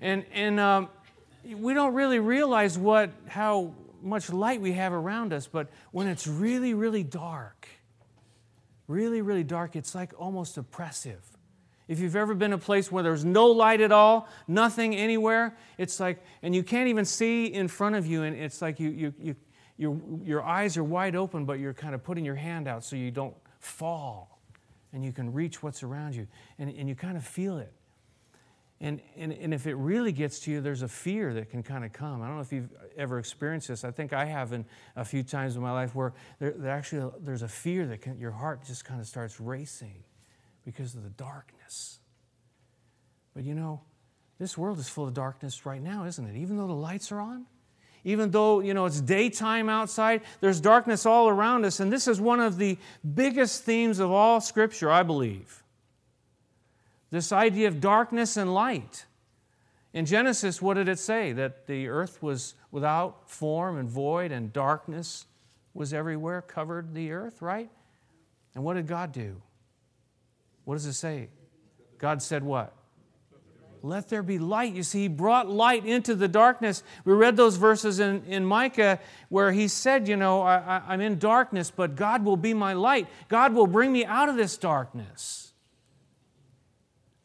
And, 0.00 0.24
and 0.32 0.58
um, 0.58 0.88
we 1.44 1.74
don't 1.74 1.94
really 1.94 2.18
realize 2.18 2.78
what, 2.78 3.10
how 3.28 3.72
much 4.02 4.30
light 4.30 4.60
we 4.60 4.72
have 4.72 4.92
around 4.92 5.32
us, 5.32 5.46
but 5.46 5.68
when 5.92 6.08
it's 6.08 6.26
really, 6.26 6.74
really 6.74 7.04
dark, 7.04 7.68
really, 8.88 9.22
really 9.22 9.44
dark, 9.44 9.76
it's 9.76 9.94
like 9.94 10.12
almost 10.18 10.56
oppressive. 10.58 11.22
If 11.86 11.98
you've 11.98 12.16
ever 12.16 12.34
been 12.34 12.52
a 12.52 12.58
place 12.58 12.90
where 12.90 13.02
there's 13.02 13.24
no 13.24 13.48
light 13.48 13.80
at 13.80 13.90
all, 13.90 14.28
nothing 14.46 14.94
anywhere, 14.94 15.56
it's 15.76 15.98
like, 15.98 16.22
and 16.42 16.54
you 16.54 16.62
can't 16.62 16.88
even 16.88 17.04
see 17.04 17.46
in 17.46 17.66
front 17.68 17.96
of 17.96 18.06
you, 18.06 18.22
and 18.22 18.36
it's 18.36 18.62
like 18.62 18.78
you, 18.78 18.90
you, 18.90 19.14
you, 19.18 19.36
your, 19.80 19.98
your 20.22 20.42
eyes 20.42 20.76
are 20.76 20.84
wide 20.84 21.16
open, 21.16 21.46
but 21.46 21.58
you're 21.58 21.72
kind 21.72 21.94
of 21.94 22.04
putting 22.04 22.22
your 22.22 22.34
hand 22.34 22.68
out 22.68 22.84
so 22.84 22.96
you 22.96 23.10
don't 23.10 23.34
fall 23.58 24.38
and 24.92 25.02
you 25.02 25.10
can 25.10 25.32
reach 25.32 25.62
what's 25.62 25.82
around 25.82 26.14
you, 26.14 26.26
and, 26.58 26.68
and 26.68 26.88
you 26.88 26.94
kind 26.94 27.16
of 27.16 27.24
feel 27.24 27.58
it. 27.58 27.72
And, 28.80 29.00
and, 29.16 29.32
and 29.32 29.54
if 29.54 29.66
it 29.66 29.74
really 29.74 30.10
gets 30.10 30.40
to 30.40 30.50
you, 30.50 30.60
there's 30.60 30.82
a 30.82 30.88
fear 30.88 31.32
that 31.34 31.48
can 31.48 31.62
kind 31.62 31.84
of 31.84 31.92
come. 31.92 32.20
I 32.22 32.26
don't 32.26 32.36
know 32.36 32.42
if 32.42 32.52
you've 32.52 32.70
ever 32.96 33.18
experienced 33.18 33.68
this. 33.68 33.84
I 33.84 33.90
think 33.90 34.12
I 34.12 34.24
have 34.24 34.52
in 34.52 34.64
a 34.96 35.04
few 35.04 35.22
times 35.22 35.54
in 35.54 35.62
my 35.62 35.72
life 35.72 35.94
where 35.94 36.12
there, 36.40 36.52
there 36.56 36.72
actually 36.72 37.10
there's 37.20 37.42
a 37.42 37.48
fear 37.48 37.86
that 37.86 38.02
can, 38.02 38.18
your 38.18 38.32
heart 38.32 38.64
just 38.64 38.84
kind 38.84 39.00
of 39.00 39.06
starts 39.06 39.40
racing 39.40 40.02
because 40.64 40.94
of 40.94 41.04
the 41.04 41.10
darkness. 41.10 42.00
But 43.32 43.44
you 43.44 43.54
know, 43.54 43.82
this 44.38 44.58
world 44.58 44.78
is 44.78 44.88
full 44.88 45.06
of 45.06 45.14
darkness 45.14 45.64
right 45.64 45.82
now, 45.82 46.04
isn't 46.04 46.26
it? 46.26 46.36
Even 46.36 46.56
though 46.56 46.66
the 46.66 46.72
lights 46.72 47.12
are 47.12 47.20
on, 47.20 47.46
even 48.04 48.30
though 48.30 48.60
you 48.60 48.74
know 48.74 48.86
it's 48.86 49.00
daytime 49.00 49.68
outside, 49.68 50.22
there's 50.40 50.60
darkness 50.60 51.06
all 51.06 51.28
around 51.28 51.64
us, 51.64 51.80
and 51.80 51.92
this 51.92 52.08
is 52.08 52.20
one 52.20 52.40
of 52.40 52.58
the 52.58 52.78
biggest 53.14 53.64
themes 53.64 53.98
of 53.98 54.10
all 54.10 54.40
Scripture, 54.40 54.90
I 54.90 55.02
believe 55.02 55.60
this 57.10 57.32
idea 57.32 57.68
of 57.68 57.80
darkness 57.80 58.36
and 58.36 58.54
light. 58.54 59.06
In 59.92 60.06
Genesis, 60.06 60.62
what 60.62 60.74
did 60.74 60.88
it 60.88 60.98
say? 60.98 61.32
That 61.32 61.66
the 61.66 61.88
earth 61.88 62.22
was 62.22 62.54
without 62.70 63.28
form 63.28 63.76
and 63.76 63.88
void, 63.88 64.30
and 64.30 64.52
darkness 64.52 65.26
was 65.74 65.92
everywhere, 65.92 66.40
covered 66.42 66.94
the 66.94 67.10
earth, 67.12 67.42
right? 67.42 67.70
And 68.54 68.64
what 68.64 68.74
did 68.74 68.86
God 68.86 69.12
do? 69.12 69.42
What 70.64 70.74
does 70.74 70.86
it 70.86 70.92
say? 70.92 71.28
God 71.98 72.22
said 72.22 72.44
what? 72.44 72.72
Let 73.82 74.08
there 74.08 74.22
be 74.22 74.38
light. 74.38 74.74
You 74.74 74.82
see, 74.82 75.02
He 75.02 75.08
brought 75.08 75.48
light 75.48 75.86
into 75.86 76.14
the 76.14 76.28
darkness. 76.28 76.82
We 77.04 77.14
read 77.14 77.36
those 77.36 77.56
verses 77.56 77.98
in, 77.98 78.22
in 78.24 78.44
Micah 78.44 79.00
where 79.28 79.52
He 79.52 79.68
said, 79.68 80.06
You 80.06 80.16
know, 80.16 80.42
I, 80.42 80.82
I'm 80.86 81.00
in 81.00 81.18
darkness, 81.18 81.70
but 81.70 81.96
God 81.96 82.24
will 82.24 82.36
be 82.36 82.52
my 82.52 82.74
light. 82.74 83.08
God 83.28 83.54
will 83.54 83.66
bring 83.66 83.92
me 83.92 84.04
out 84.04 84.28
of 84.28 84.36
this 84.36 84.56
darkness. 84.58 85.52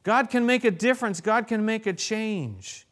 God 0.04 0.30
can 0.30 0.46
make 0.46 0.64
a 0.64 0.72
difference, 0.72 1.20
God 1.20 1.48
can 1.48 1.66
make 1.66 1.86
a 1.88 1.94
change. 1.94 2.86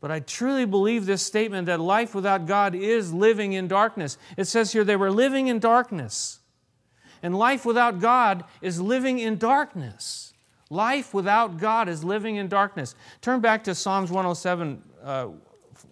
But 0.00 0.10
I 0.10 0.18
truly 0.18 0.64
believe 0.64 1.06
this 1.06 1.22
statement 1.22 1.66
that 1.66 1.78
life 1.78 2.12
without 2.12 2.46
God 2.46 2.74
is 2.74 3.14
living 3.14 3.52
in 3.52 3.68
darkness. 3.68 4.18
It 4.36 4.44
says 4.44 4.72
here 4.72 4.82
they 4.82 4.96
were 4.96 5.12
living 5.12 5.46
in 5.46 5.60
darkness. 5.60 6.40
And 7.22 7.38
life 7.38 7.64
without 7.64 8.00
God 8.00 8.44
is 8.60 8.80
living 8.80 9.20
in 9.20 9.38
darkness. 9.38 10.31
Life 10.72 11.12
without 11.12 11.58
God 11.58 11.86
is 11.86 12.02
living 12.02 12.36
in 12.36 12.48
darkness. 12.48 12.94
Turn 13.20 13.40
back 13.40 13.62
to 13.64 13.74
Psalms 13.74 14.10
107 14.10 14.82
uh, 15.04 15.28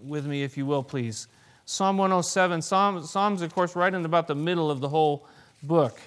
with 0.03 0.25
me, 0.25 0.43
if 0.43 0.57
you 0.57 0.65
will, 0.65 0.83
please. 0.83 1.29
Psalm 1.67 1.99
107. 1.99 2.63
Psalm, 2.63 3.05
Psalms, 3.05 3.43
of 3.43 3.55
course, 3.55 3.77
right 3.77 3.93
in 3.93 4.07
about 4.07 4.27
the 4.27 4.35
middle 4.35 4.71
of 4.71 4.81
the 4.81 4.89
whole 4.89 5.27
book. 5.63 6.01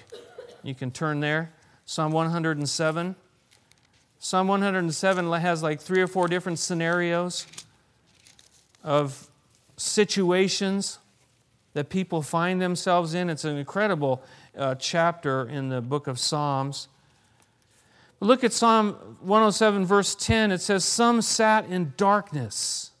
You 0.64 0.74
can 0.74 0.90
turn 0.90 1.20
there. 1.20 1.52
Psalm 1.86 2.10
107. 2.10 3.14
Psalm 4.18 4.48
107 4.48 5.32
has 5.34 5.62
like 5.62 5.80
three 5.80 6.00
or 6.00 6.08
four 6.08 6.26
different 6.26 6.58
scenarios 6.58 7.46
of 8.82 9.28
situations 9.76 10.98
that 11.74 11.90
people 11.90 12.22
find 12.22 12.60
themselves 12.60 13.14
in. 13.14 13.30
It's 13.30 13.44
an 13.44 13.56
incredible 13.56 14.24
uh, 14.58 14.74
chapter 14.74 15.48
in 15.48 15.68
the 15.68 15.80
book 15.80 16.08
of 16.08 16.18
Psalms. 16.18 16.88
Look 18.24 18.42
at 18.42 18.54
Psalm 18.54 18.94
107, 19.20 19.84
verse 19.84 20.14
10. 20.14 20.50
It 20.50 20.62
says, 20.62 20.82
Some 20.82 21.20
sat 21.20 21.66
in 21.66 21.92
darkness, 21.98 22.92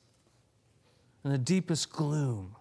in 1.24 1.30
the 1.30 1.38
deepest 1.38 1.90
gloom. 1.90 2.56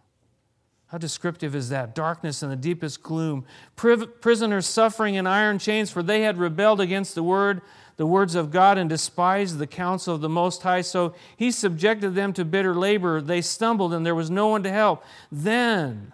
How 0.87 0.97
descriptive 0.97 1.55
is 1.55 1.67
that? 1.69 1.93
Darkness 1.93 2.41
and 2.41 2.49
the 2.49 2.55
deepest 2.55 3.03
gloom. 3.03 3.45
Prisoners 3.75 4.65
suffering 4.65 5.15
in 5.15 5.27
iron 5.27 5.59
chains, 5.59 5.91
for 5.91 6.01
they 6.01 6.21
had 6.21 6.37
rebelled 6.37 6.79
against 6.79 7.15
the 7.15 7.23
word 7.23 7.61
the 7.97 8.07
words 8.07 8.33
of 8.33 8.49
God 8.49 8.77
and 8.77 8.89
despised 8.89 9.57
the 9.57 9.67
counsel 9.67 10.15
of 10.15 10.21
the 10.21 10.29
Most 10.29 10.61
High. 10.61 10.81
So 10.81 11.15
he 11.35 11.51
subjected 11.51 12.15
them 12.15 12.31
to 12.31 12.45
bitter 12.45 12.73
labor. 12.73 13.19
They 13.19 13.41
stumbled, 13.41 13.93
and 13.93 14.05
there 14.05 14.15
was 14.15 14.29
no 14.29 14.47
one 14.47 14.63
to 14.63 14.71
help. 14.71 15.03
Then 15.29 16.13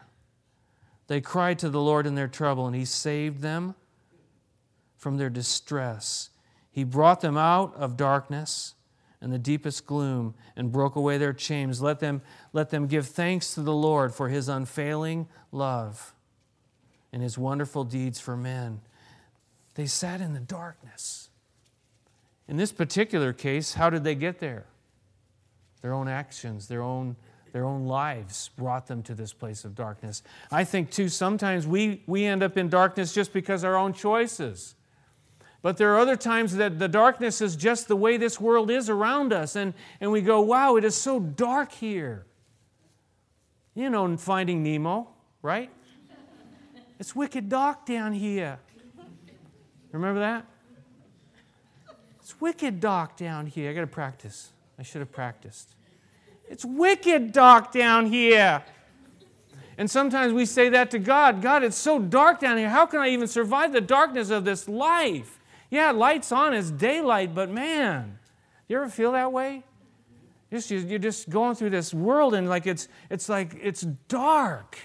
they 1.06 1.22
cried 1.22 1.60
to 1.60 1.70
the 1.70 1.80
Lord 1.80 2.08
in 2.08 2.16
their 2.16 2.28
trouble, 2.28 2.66
and 2.66 2.76
he 2.76 2.86
saved 2.86 3.42
them 3.42 3.76
from 4.98 5.18
their 5.18 5.30
distress. 5.30 6.32
He 6.72 6.84
brought 6.84 7.22
them 7.22 7.38
out 7.38 7.76
of 7.76 7.98
darkness 7.98 8.76
and 9.22 9.34
the 9.34 9.40
deepest 9.40 9.86
gloom 9.86 10.36
and 10.56 10.72
broke 10.72 10.96
away 10.96 11.18
their 11.18 11.34
chains. 11.34 11.82
Let 11.82 12.00
them, 12.00 12.22
let 12.54 12.70
them 12.70 12.88
give 12.88 13.08
thanks 13.08 13.54
to 13.56 13.62
the 13.62 13.74
Lord 13.74 14.14
for 14.14 14.30
his 14.30 14.48
unfailing 14.48 15.28
love 15.52 16.14
and 17.12 17.22
his 17.22 17.38
wonderful 17.38 17.84
deeds 17.84 18.20
for 18.20 18.38
men. 18.38 18.82
They 19.76 19.88
sat 19.88 20.22
in 20.22 20.34
the 20.34 20.40
darkness 20.40 21.30
in 22.50 22.58
this 22.58 22.72
particular 22.72 23.32
case, 23.32 23.76
how 23.76 23.92
did 23.92 24.04
they 24.04 24.16
get 24.16 24.40
there? 24.40 24.66
Their 25.84 25.94
own 25.94 26.08
actions, 26.08 26.68
their 26.68 26.82
own, 26.82 27.16
their 27.54 27.64
own 27.64 27.86
lives 27.86 28.50
brought 28.58 28.88
them 28.88 29.04
to 29.04 29.14
this 29.14 29.34
place 29.34 29.64
of 29.66 29.76
darkness. 29.76 30.24
I 30.52 30.64
think, 30.64 30.90
too, 30.90 31.10
sometimes 31.10 31.68
we, 31.68 32.02
we 32.08 32.26
end 32.26 32.42
up 32.42 32.58
in 32.58 32.68
darkness 32.68 33.14
just 33.14 33.34
because 33.34 33.64
our 33.64 33.78
own 33.78 33.94
choices. 33.94 34.74
But 35.62 35.78
there 35.78 35.94
are 35.94 36.00
other 36.00 36.16
times 36.16 36.56
that 36.56 36.80
the 36.80 36.88
darkness 36.88 37.42
is 37.42 37.56
just 37.56 37.88
the 37.88 37.96
way 37.96 38.16
this 38.16 38.40
world 38.40 38.72
is 38.72 38.90
around 38.90 39.34
us, 39.34 39.56
and, 39.56 39.74
and 40.00 40.12
we 40.12 40.22
go, 40.22 40.40
wow, 40.40 40.78
it 40.78 40.86
is 40.86 40.96
so 40.96 41.20
dark 41.20 41.72
here. 41.72 42.26
You 43.76 43.90
know, 43.90 44.16
Finding 44.18 44.64
Nemo, 44.64 45.10
right? 45.42 45.70
It's 46.98 47.16
wicked 47.16 47.50
dark 47.50 47.86
down 47.86 48.14
here. 48.14 48.60
Remember 49.92 50.20
that? 50.20 50.46
It's 52.20 52.40
wicked 52.40 52.80
dark 52.80 53.18
down 53.18 53.48
here. 53.48 53.72
I 53.72 53.74
got 53.74 53.82
to 53.82 53.88
practice. 53.88 54.52
I 54.78 54.84
should 54.84 55.00
have 55.00 55.12
practiced. 55.12 55.76
It's 56.48 56.64
wicked 56.64 57.32
dark 57.32 57.72
down 57.72 58.06
here. 58.06 58.64
And 59.78 59.90
sometimes 59.90 60.34
we 60.34 60.46
say 60.46 60.70
that 60.70 60.92
to 60.92 61.00
God 61.00 61.42
God, 61.42 61.64
it's 61.64 61.78
so 61.78 62.00
dark 62.00 62.40
down 62.40 62.58
here. 62.58 62.70
How 62.70 62.86
can 62.86 63.00
I 63.00 63.10
even 63.10 63.28
survive 63.28 63.72
the 63.72 63.82
darkness 63.82 64.30
of 64.30 64.46
this 64.46 64.68
life? 64.68 65.39
Yeah, 65.70 65.92
lights 65.92 66.32
on, 66.32 66.54
it's 66.54 66.72
daylight, 66.72 67.36
but 67.36 67.50
man, 67.50 68.20
you 68.68 68.78
ever 68.78 68.90
feel 68.90 69.12
that 69.12 69.32
way? 69.32 69.64
Just, 70.52 70.72
you're 70.72 70.98
just 70.98 71.30
going 71.30 71.56
through 71.56 71.70
this 71.70 71.94
world 71.94 72.34
and 72.34 72.50
like 72.50 72.66
it's, 72.66 72.88
it's 73.10 73.30
like 73.30 73.56
it's 73.62 73.82
dark. 74.08 74.80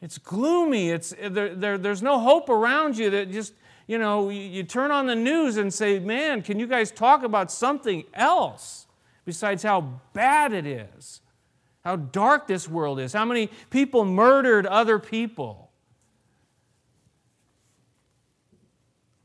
It's 0.00 0.18
gloomy. 0.18 0.90
It's, 0.90 1.12
eh, 1.18 1.28
there, 1.28 1.54
there, 1.54 1.78
there's 1.78 2.02
no 2.02 2.20
hope 2.20 2.48
around 2.48 2.96
you 2.96 3.10
that 3.10 3.32
just 3.32 3.52
you 3.86 3.98
know, 3.98 4.30
you, 4.30 4.64
turn 4.64 4.90
on 4.90 5.06
the 5.06 5.14
news 5.14 5.58
and 5.58 5.72
say, 5.72 5.98
man, 5.98 6.42
can 6.42 6.58
you 6.58 6.66
guys 6.66 6.90
talk 6.90 7.22
about 7.22 7.52
something 7.52 8.04
else 8.12 8.86
besides 9.24 9.62
how 9.62 10.00
bad 10.12 10.52
it 10.52 10.66
is? 10.66 11.20
How 11.84 11.94
dark 11.94 12.48
this 12.48 12.68
world 12.68 12.98
is? 12.98 13.12
How 13.12 13.24
many 13.24 13.48
people 13.70 14.04
murdered 14.04 14.66
other 14.66 14.98
people? 14.98 15.65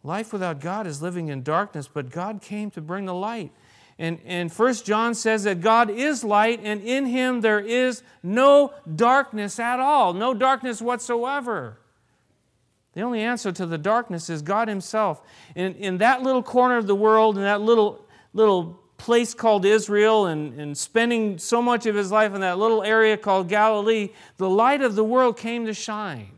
Life 0.03 0.33
without 0.33 0.59
God 0.59 0.87
is 0.87 1.01
living 1.01 1.27
in 1.27 1.43
darkness, 1.43 1.87
but 1.91 2.09
God 2.09 2.41
came 2.41 2.71
to 2.71 2.81
bring 2.81 3.05
the 3.05 3.13
light. 3.13 3.51
And, 3.99 4.19
and 4.25 4.51
1 4.51 4.73
John 4.75 5.13
says 5.13 5.43
that 5.43 5.61
God 5.61 5.91
is 5.91 6.23
light, 6.23 6.59
and 6.63 6.81
in 6.81 7.05
him 7.05 7.41
there 7.41 7.59
is 7.59 8.01
no 8.23 8.73
darkness 8.95 9.59
at 9.59 9.79
all, 9.79 10.13
no 10.13 10.33
darkness 10.33 10.81
whatsoever. 10.81 11.77
The 12.93 13.01
only 13.01 13.21
answer 13.21 13.51
to 13.51 13.65
the 13.65 13.77
darkness 13.77 14.29
is 14.29 14.41
God 14.41 14.67
Himself. 14.67 15.21
In, 15.55 15.75
in 15.75 15.99
that 15.99 16.23
little 16.23 16.43
corner 16.43 16.77
of 16.77 16.87
the 16.87 16.95
world, 16.95 17.37
in 17.37 17.43
that 17.43 17.61
little, 17.61 18.05
little 18.33 18.81
place 18.97 19.33
called 19.33 19.65
Israel, 19.65 20.25
and, 20.25 20.59
and 20.59 20.77
spending 20.77 21.37
so 21.37 21.61
much 21.61 21.85
of 21.85 21.95
His 21.95 22.11
life 22.11 22.33
in 22.33 22.41
that 22.41 22.57
little 22.57 22.83
area 22.83 23.15
called 23.15 23.47
Galilee, 23.47 24.09
the 24.37 24.49
light 24.49 24.81
of 24.81 24.95
the 24.95 25.03
world 25.03 25.37
came 25.37 25.65
to 25.67 25.73
shine. 25.73 26.31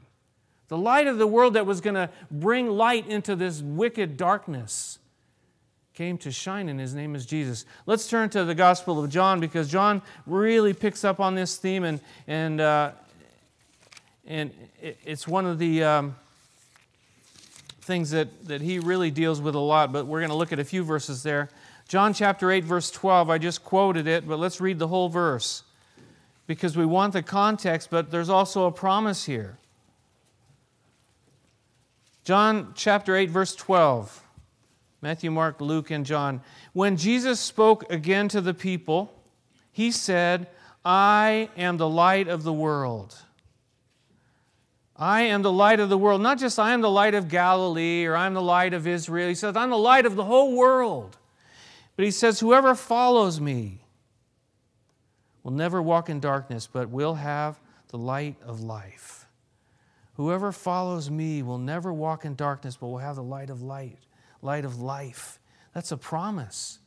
The 0.67 0.78
light 0.78 1.08
of 1.08 1.17
the 1.17 1.28
world 1.28 1.54
that 1.56 1.65
was 1.65 1.82
going 1.82 1.95
to 1.95 2.10
bring 2.32 2.69
light 2.69 3.08
into 3.08 3.36
this 3.36 3.62
wicked 3.62 4.17
darkness 4.17 4.99
came 5.93 6.17
to 6.19 6.32
shine, 6.32 6.69
and 6.69 6.80
His 6.80 6.93
name 6.93 7.15
is 7.15 7.26
Jesus. 7.26 7.65
Let's 7.86 8.08
turn 8.08 8.30
to 8.32 8.45
the 8.45 8.56
Gospel 8.56 9.04
of 9.04 9.10
John 9.10 9.39
because 9.39 9.69
John 9.69 10.02
really 10.26 10.73
picks 10.73 11.04
up 11.04 11.19
on 11.19 11.36
this 11.36 11.58
theme, 11.58 11.84
and, 11.84 11.99
and, 12.28 12.62
uh, 12.62 12.91
and 14.26 14.52
it's 14.82 15.28
one 15.28 15.45
of 15.45 15.60
the. 15.60 15.84
Um, 15.84 16.15
things 17.84 18.12
that, 18.12 18.45
that 18.47 18.62
he 18.62 18.80
really 18.80 19.12
deals 19.12 19.41
with 19.41 19.56
a 19.56 19.60
lot, 19.60 19.91
but 19.91 20.08
we're 20.08 20.19
going 20.19 20.30
to 20.30 20.36
look 20.36 20.54
at 20.54 20.60
a 20.60 20.63
few 20.63 20.84
verses 20.84 21.23
there. 21.23 21.49
John 21.88 22.13
chapter 22.13 22.52
8, 22.52 22.63
verse 22.63 22.89
12, 22.89 23.30
I 23.30 23.38
just 23.38 23.63
quoted 23.63 24.08
it, 24.08 24.28
but 24.28 24.39
let's 24.39 24.62
read 24.62 24.80
the 24.80 24.88
whole 24.88 25.10
verse 25.10 25.63
because 26.47 26.76
we 26.78 26.86
want 26.86 27.13
the 27.13 27.21
context, 27.21 27.89
but 27.89 28.10
there's 28.10 28.30
also 28.30 28.65
a 28.65 28.71
promise 28.71 29.26
here. 29.26 29.58
John 32.24 32.74
chapter 32.76 33.16
8, 33.16 33.30
verse 33.30 33.56
12. 33.56 34.22
Matthew, 35.02 35.32
Mark, 35.32 35.60
Luke, 35.60 35.92
and 35.92 36.06
John. 36.06 36.42
When 36.72 36.96
Jesus 36.96 37.40
spoke 37.40 37.92
again 37.92 38.30
to 38.30 38.40
the 38.40 38.54
people, 38.54 39.14
he 39.72 39.92
said, 39.92 40.48
I 40.86 41.50
am 41.58 41.78
the 41.78 41.90
light 41.90 42.30
of 42.30 42.44
the 42.44 42.54
world. 42.54 43.16
I 44.96 45.24
am 45.24 45.42
the 45.42 45.52
light 45.52 45.80
of 45.80 45.90
the 45.90 45.98
world. 45.98 46.22
Not 46.22 46.40
just 46.40 46.60
I 46.60 46.74
am 46.74 46.82
the 46.82 46.90
light 46.90 47.16
of 47.16 47.28
Galilee 47.28 48.06
or 48.06 48.16
I'm 48.16 48.34
the 48.34 48.42
light 48.42 48.74
of 48.74 48.88
Israel. 48.88 49.28
He 49.28 49.36
says, 49.36 49.58
I'm 49.58 49.72
the 49.72 49.78
light 49.78 50.06
of 50.06 50.16
the 50.16 50.24
whole 50.24 50.56
world. 50.56 51.18
But 51.96 52.06
he 52.06 52.12
says, 52.12 52.40
Whoever 52.40 52.76
follows 52.76 53.42
me 53.42 53.82
will 55.42 55.52
never 55.52 55.82
walk 55.82 56.10
in 56.10 56.20
darkness, 56.20 56.68
but 56.72 56.90
will 56.90 57.16
have 57.16 57.60
the 57.90 57.98
light 57.98 58.36
of 58.46 58.62
life. 58.62 59.23
Whoever 60.15 60.52
follows 60.52 61.10
me 61.10 61.41
will 61.41 61.58
never 61.58 61.91
walk 61.91 62.26
in 62.26 62.36
darkness, 62.36 62.78
but 62.78 62.88
will 62.88 62.99
have 62.99 63.15
the 63.15 63.23
light 63.23 63.49
of 63.49 63.62
light, 63.62 63.99
light 64.41 64.63
of 64.63 64.80
life. 64.80 65.39
That's 65.73 65.91
a 65.91 65.97
promise. 65.97 66.80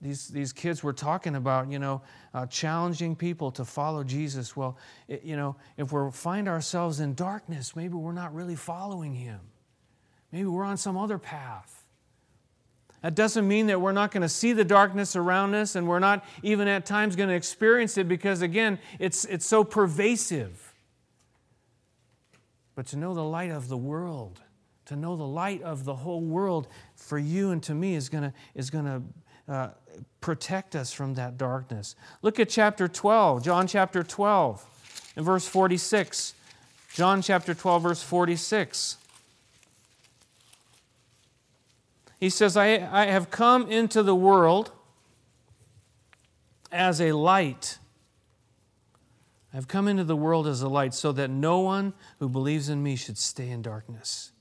These, 0.00 0.28
these 0.28 0.52
kids 0.52 0.82
were 0.82 0.92
talking 0.92 1.34
about, 1.34 1.70
you 1.70 1.78
know, 1.78 2.02
uh, 2.32 2.46
challenging 2.46 3.16
people 3.16 3.50
to 3.52 3.64
follow 3.64 4.04
Jesus. 4.04 4.54
Well, 4.54 4.76
it, 5.08 5.24
you 5.24 5.34
know, 5.34 5.56
if 5.76 5.90
we 5.90 6.10
find 6.12 6.46
ourselves 6.46 7.00
in 7.00 7.14
darkness, 7.14 7.74
maybe 7.74 7.94
we're 7.94 8.12
not 8.12 8.32
really 8.34 8.54
following 8.54 9.14
Him. 9.14 9.40
Maybe 10.30 10.44
we're 10.44 10.64
on 10.64 10.76
some 10.76 10.96
other 10.96 11.18
path. 11.18 11.84
That 13.02 13.14
doesn't 13.14 13.46
mean 13.46 13.68
that 13.68 13.80
we're 13.80 13.92
not 13.92 14.10
going 14.10 14.22
to 14.22 14.28
see 14.28 14.52
the 14.52 14.64
darkness 14.64 15.16
around 15.16 15.54
us 15.54 15.74
and 15.74 15.88
we're 15.88 16.00
not 16.00 16.24
even 16.42 16.68
at 16.68 16.84
times 16.84 17.16
going 17.16 17.28
to 17.28 17.34
experience 17.34 17.96
it 17.96 18.08
because, 18.08 18.42
again, 18.42 18.78
it's, 18.98 19.24
it's 19.24 19.46
so 19.46 19.64
pervasive. 19.64 20.67
But 22.78 22.86
to 22.86 22.96
know 22.96 23.12
the 23.12 23.24
light 23.24 23.50
of 23.50 23.66
the 23.66 23.76
world, 23.76 24.40
to 24.84 24.94
know 24.94 25.16
the 25.16 25.26
light 25.26 25.62
of 25.62 25.84
the 25.84 25.96
whole 25.96 26.20
world 26.20 26.68
for 26.94 27.18
you 27.18 27.50
and 27.50 27.60
to 27.64 27.74
me 27.74 27.96
is 27.96 28.08
going 28.08 28.22
to, 28.22 28.32
is 28.54 28.70
to 28.70 29.02
uh, 29.48 29.70
protect 30.20 30.76
us 30.76 30.92
from 30.92 31.14
that 31.14 31.36
darkness. 31.36 31.96
Look 32.22 32.38
at 32.38 32.48
chapter 32.48 32.86
12, 32.86 33.42
John 33.42 33.66
chapter 33.66 34.04
12, 34.04 35.12
and 35.16 35.26
verse 35.26 35.44
46. 35.44 36.34
John 36.94 37.20
chapter 37.20 37.52
12, 37.52 37.82
verse 37.82 38.00
46. 38.00 38.98
He 42.20 42.30
says, 42.30 42.56
I, 42.56 42.66
I 42.92 43.06
have 43.06 43.32
come 43.32 43.68
into 43.68 44.04
the 44.04 44.14
world 44.14 44.70
as 46.70 47.00
a 47.00 47.10
light. 47.10 47.78
I've 49.52 49.68
come 49.68 49.88
into 49.88 50.04
the 50.04 50.16
world 50.16 50.46
as 50.46 50.62
a 50.62 50.68
light 50.68 50.92
so 50.94 51.12
that 51.12 51.30
no 51.30 51.60
one 51.60 51.94
who 52.18 52.28
believes 52.28 52.68
in 52.68 52.82
me 52.82 52.96
should 52.96 53.16
stay 53.16 53.48
in 53.48 53.62
darkness. 53.62 54.32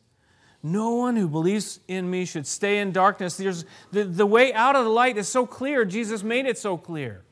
No 0.62 0.96
one 0.96 1.16
who 1.16 1.28
believes 1.28 1.80
in 1.88 2.10
me 2.10 2.26
should 2.26 2.46
stay 2.46 2.80
in 2.80 2.92
darkness. 2.92 3.38
There's, 3.38 3.64
the, 3.92 4.04
the 4.04 4.26
way 4.26 4.54
out 4.54 4.76
of 4.76 4.84
the 4.84 4.92
light 4.92 5.18
is 5.18 5.30
so 5.30 5.46
clear. 5.46 5.86
Jesus 5.86 6.24
made 6.24 6.46
it 6.46 6.58
so 6.58 6.78
clear. 6.78 7.24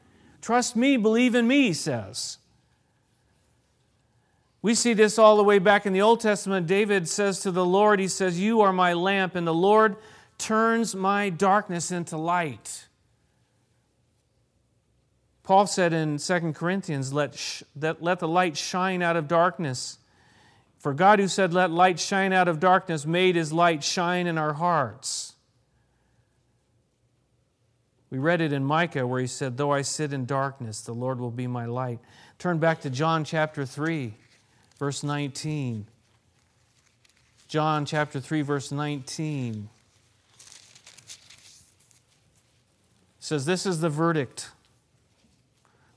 Trust 0.41 0.75
me, 0.75 0.95
believe 0.95 1.35
in 1.35 1.47
me, 1.47 1.63
he 1.63 1.73
says. 1.73 2.37
We 4.61 4.73
see 4.73 4.93
this 4.93 5.19
all 5.19 5.37
the 5.37 5.43
way 5.43 5.59
back 5.59 5.85
in 5.85 5.93
the 5.93 6.01
Old 6.01 6.21
Testament. 6.21 6.65
David 6.65 7.09
says 7.09 7.39
to 7.41 7.51
the 7.51 7.65
Lord, 7.65 7.99
He 7.99 8.07
says, 8.07 8.39
You 8.39 8.61
are 8.61 8.73
my 8.73 8.93
lamp, 8.93 9.35
and 9.35 9.45
the 9.45 9.53
Lord 9.53 9.95
turns 10.37 10.95
my 10.95 11.29
darkness 11.29 11.91
into 11.91 12.17
light. 12.17 12.84
Paul 15.45 15.67
said 15.67 15.93
in 15.93 16.17
2 16.17 16.53
Corinthians, 16.53 17.13
let, 17.13 17.35
sh- 17.35 17.63
that, 17.75 18.01
let 18.01 18.19
the 18.19 18.27
light 18.27 18.57
shine 18.57 19.01
out 19.01 19.15
of 19.15 19.27
darkness. 19.27 19.99
For 20.79 20.91
God, 20.93 21.19
who 21.19 21.27
said, 21.27 21.53
Let 21.53 21.71
light 21.71 21.99
shine 21.99 22.33
out 22.33 22.47
of 22.47 22.59
darkness, 22.59 23.05
made 23.05 23.35
his 23.35 23.53
light 23.53 23.83
shine 23.83 24.27
in 24.27 24.37
our 24.37 24.53
hearts. 24.53 25.33
We 28.09 28.17
read 28.17 28.41
it 28.41 28.53
in 28.53 28.65
Micah 28.65 29.05
where 29.05 29.21
he 29.21 29.27
said, 29.27 29.57
Though 29.57 29.71
I 29.71 29.83
sit 29.83 30.13
in 30.13 30.25
darkness, 30.25 30.81
the 30.81 30.93
Lord 30.93 31.19
will 31.19 31.31
be 31.31 31.47
my 31.47 31.65
light. 31.65 31.99
Turn 32.39 32.57
back 32.57 32.81
to 32.81 32.89
John 32.89 33.23
chapter 33.23 33.65
3, 33.65 34.13
verse 34.79 35.03
19. 35.03 35.85
John 37.47 37.85
chapter 37.85 38.19
3, 38.19 38.41
verse 38.41 38.71
19. 38.71 39.69
says 43.19 43.45
this 43.45 43.65
is 43.65 43.79
the 43.79 43.89
verdict. 43.89 44.51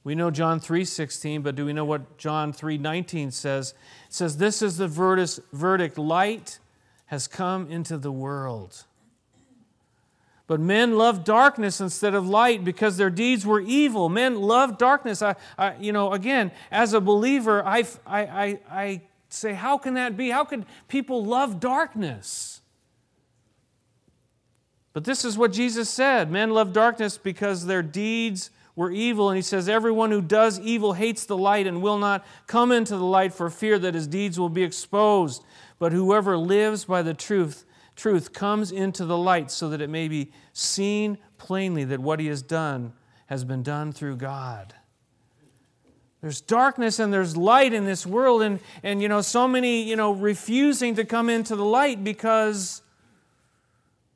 We 0.09 0.15
know 0.15 0.31
John 0.31 0.59
3:16, 0.59 1.43
but 1.43 1.55
do 1.55 1.67
we 1.67 1.75
know 1.75 1.85
what 1.85 2.17
John 2.17 2.51
3:19 2.51 3.31
says? 3.31 3.75
It 4.07 4.15
says 4.15 4.39
this 4.39 4.63
is 4.63 4.79
the 4.79 4.89
verdict 4.89 5.99
light 5.99 6.61
has 7.09 7.29
come 7.29 7.71
into 7.71 7.99
the 7.99 8.11
world. 8.11 8.87
But 10.47 10.61
men 10.61 10.97
love 10.97 11.25
darkness 11.25 11.79
instead 11.79 12.15
of 12.15 12.27
light 12.27 12.65
because 12.65 12.97
their 12.97 13.11
deeds 13.11 13.45
were 13.45 13.61
evil. 13.61 14.09
Men 14.09 14.37
love 14.37 14.79
darkness. 14.79 15.21
I, 15.21 15.35
I 15.59 15.77
you 15.77 15.93
know, 15.93 16.15
again, 16.15 16.53
as 16.71 16.95
a 16.95 17.03
believer, 17.03 17.63
I, 17.63 17.85
I, 18.07 18.21
I, 18.23 18.61
I 18.71 19.01
say, 19.29 19.53
how 19.53 19.77
can 19.77 19.93
that 19.93 20.17
be? 20.17 20.31
How 20.31 20.45
can 20.45 20.65
people 20.89 21.23
love 21.23 21.61
darkness? 21.61 22.63
But 24.95 25.05
this 25.05 25.23
is 25.23 25.37
what 25.37 25.53
Jesus 25.53 25.91
said 25.91 26.31
Men 26.31 26.49
love 26.49 26.73
darkness 26.73 27.19
because 27.19 27.67
their 27.67 27.83
deeds 27.83 28.51
were 28.79 28.93
evil. 28.93 29.29
And 29.29 29.37
he 29.37 29.43
says, 29.43 29.69
Everyone 29.69 30.13
who 30.13 30.23
does 30.23 30.61
evil 30.61 30.93
hates 30.93 31.27
the 31.27 31.37
light 31.37 31.67
and 31.67 31.83
will 31.83 31.99
not 31.99 32.25
come 32.47 32.71
into 32.71 32.97
the 32.97 33.05
light 33.05 33.35
for 33.35 33.51
fear 33.51 33.77
that 33.77 33.93
his 33.93 34.07
deeds 34.07 34.39
will 34.39 34.49
be 34.49 34.63
exposed. 34.63 35.43
But 35.81 35.91
whoever 35.91 36.39
lives 36.39 36.85
by 36.85 37.03
the 37.03 37.13
truth, 37.13 37.65
truth 37.97 38.33
comes 38.33 38.71
into 38.71 39.05
the 39.05 39.19
light 39.19 39.51
so 39.51 39.69
that 39.71 39.81
it 39.81 39.91
may 39.91 40.07
be 40.07 40.31
seen 40.53 41.19
plainly 41.39 41.83
that 41.87 41.99
what 41.99 42.21
he 42.21 42.29
has 42.29 42.41
done 42.41 42.93
has 43.27 43.43
been 43.43 43.65
done 43.65 43.91
through 43.91 44.15
God. 44.15 44.73
There's 46.21 46.41
darkness 46.41 47.01
and 47.01 47.13
there's 47.13 47.37
light 47.37 47.73
in 47.73 47.85
this 47.85 48.07
world, 48.07 48.43
and, 48.43 48.61
and 48.85 49.03
you 49.03 49.09
know, 49.09 49.23
so 49.23 49.49
many, 49.49 49.83
you 49.83 49.97
know, 49.97 50.13
refusing 50.13 50.95
to 50.95 51.05
come 51.05 51.29
into 51.29 51.57
the 51.57 51.65
light 51.65 52.05
because 52.05 52.83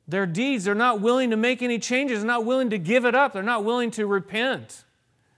their 0.07 0.25
deeds. 0.25 0.65
They're 0.65 0.75
not 0.75 1.01
willing 1.01 1.29
to 1.29 1.37
make 1.37 1.61
any 1.61 1.79
changes, 1.79 2.23
not 2.23 2.45
willing 2.45 2.69
to 2.71 2.77
give 2.77 3.05
it 3.05 3.15
up, 3.15 3.33
they're 3.33 3.43
not 3.43 3.63
willing 3.63 3.91
to 3.91 4.05
repent, 4.07 4.83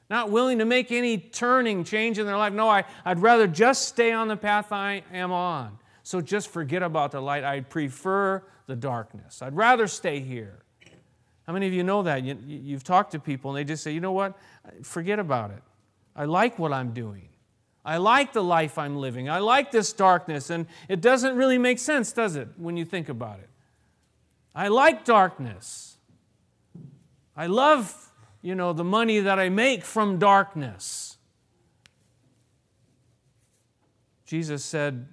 not 0.09 0.29
willing 0.29 0.59
to 0.59 0.65
make 0.65 0.91
any 0.91 1.17
turning 1.17 1.83
change 1.83 2.19
in 2.19 2.25
their 2.25 2.37
life. 2.37 2.53
No, 2.53 2.69
I, 2.69 2.83
I'd 3.03 3.19
rather 3.19 3.47
just 3.47 3.87
stay 3.87 4.11
on 4.11 4.27
the 4.27 4.37
path 4.37 4.71
I 4.71 5.03
am 5.13 5.31
on. 5.31 5.77
So 6.03 6.21
just 6.21 6.49
forget 6.49 6.83
about 6.83 7.11
the 7.11 7.21
light. 7.21 7.43
I'd 7.43 7.69
prefer 7.69 8.43
the 8.67 8.75
darkness. 8.75 9.41
I'd 9.41 9.55
rather 9.55 9.87
stay 9.87 10.19
here. 10.19 10.59
How 11.47 11.53
many 11.53 11.67
of 11.67 11.73
you 11.73 11.83
know 11.83 12.03
that? 12.03 12.23
You, 12.23 12.37
you've 12.45 12.83
talked 12.83 13.11
to 13.11 13.19
people 13.19 13.51
and 13.51 13.57
they 13.57 13.63
just 13.63 13.83
say, 13.83 13.91
you 13.91 13.99
know 13.99 14.11
what? 14.11 14.37
Forget 14.83 15.19
about 15.19 15.51
it. 15.51 15.61
I 16.15 16.25
like 16.25 16.57
what 16.57 16.71
I'm 16.73 16.93
doing. 16.93 17.29
I 17.83 17.97
like 17.97 18.33
the 18.33 18.43
life 18.43 18.79
I'm 18.79 18.97
living. 18.97 19.29
I 19.29 19.39
like 19.39 19.71
this 19.71 19.93
darkness. 19.93 20.49
And 20.49 20.65
it 20.89 21.01
doesn't 21.01 21.35
really 21.35 21.59
make 21.59 21.77
sense, 21.77 22.11
does 22.11 22.35
it, 22.35 22.47
when 22.57 22.77
you 22.77 22.85
think 22.85 23.09
about 23.09 23.39
it? 23.39 23.49
I 24.55 24.69
like 24.69 25.03
darkness. 25.03 25.97
I 27.35 27.47
love, 27.47 28.11
you 28.41 28.55
know, 28.55 28.71
the 28.71 28.85
money 28.85 29.19
that 29.19 29.37
I 29.37 29.49
make 29.49 29.83
from 29.83 30.17
darkness. 30.17 31.17
Jesus 34.25 34.63
said 34.63 35.07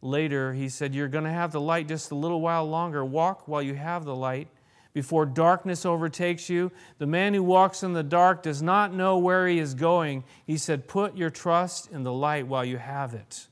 later, 0.00 0.52
He 0.52 0.68
said, 0.68 0.94
You're 0.94 1.08
going 1.08 1.24
to 1.24 1.30
have 1.30 1.50
the 1.50 1.60
light 1.60 1.88
just 1.88 2.12
a 2.12 2.14
little 2.14 2.40
while 2.40 2.64
longer. 2.64 3.04
Walk 3.04 3.48
while 3.48 3.62
you 3.62 3.74
have 3.74 4.04
the 4.04 4.14
light 4.14 4.48
before 4.92 5.26
darkness 5.26 5.84
overtakes 5.84 6.48
you. 6.48 6.70
The 6.98 7.06
man 7.06 7.34
who 7.34 7.42
walks 7.42 7.82
in 7.82 7.94
the 7.94 8.04
dark 8.04 8.44
does 8.44 8.62
not 8.62 8.94
know 8.94 9.18
where 9.18 9.48
he 9.48 9.58
is 9.58 9.74
going. 9.74 10.22
He 10.46 10.56
said, 10.56 10.86
Put 10.86 11.16
your 11.16 11.30
trust 11.30 11.90
in 11.90 12.04
the 12.04 12.12
light 12.12 12.46
while 12.46 12.64
you 12.64 12.78
have 12.78 13.12
it, 13.12 13.48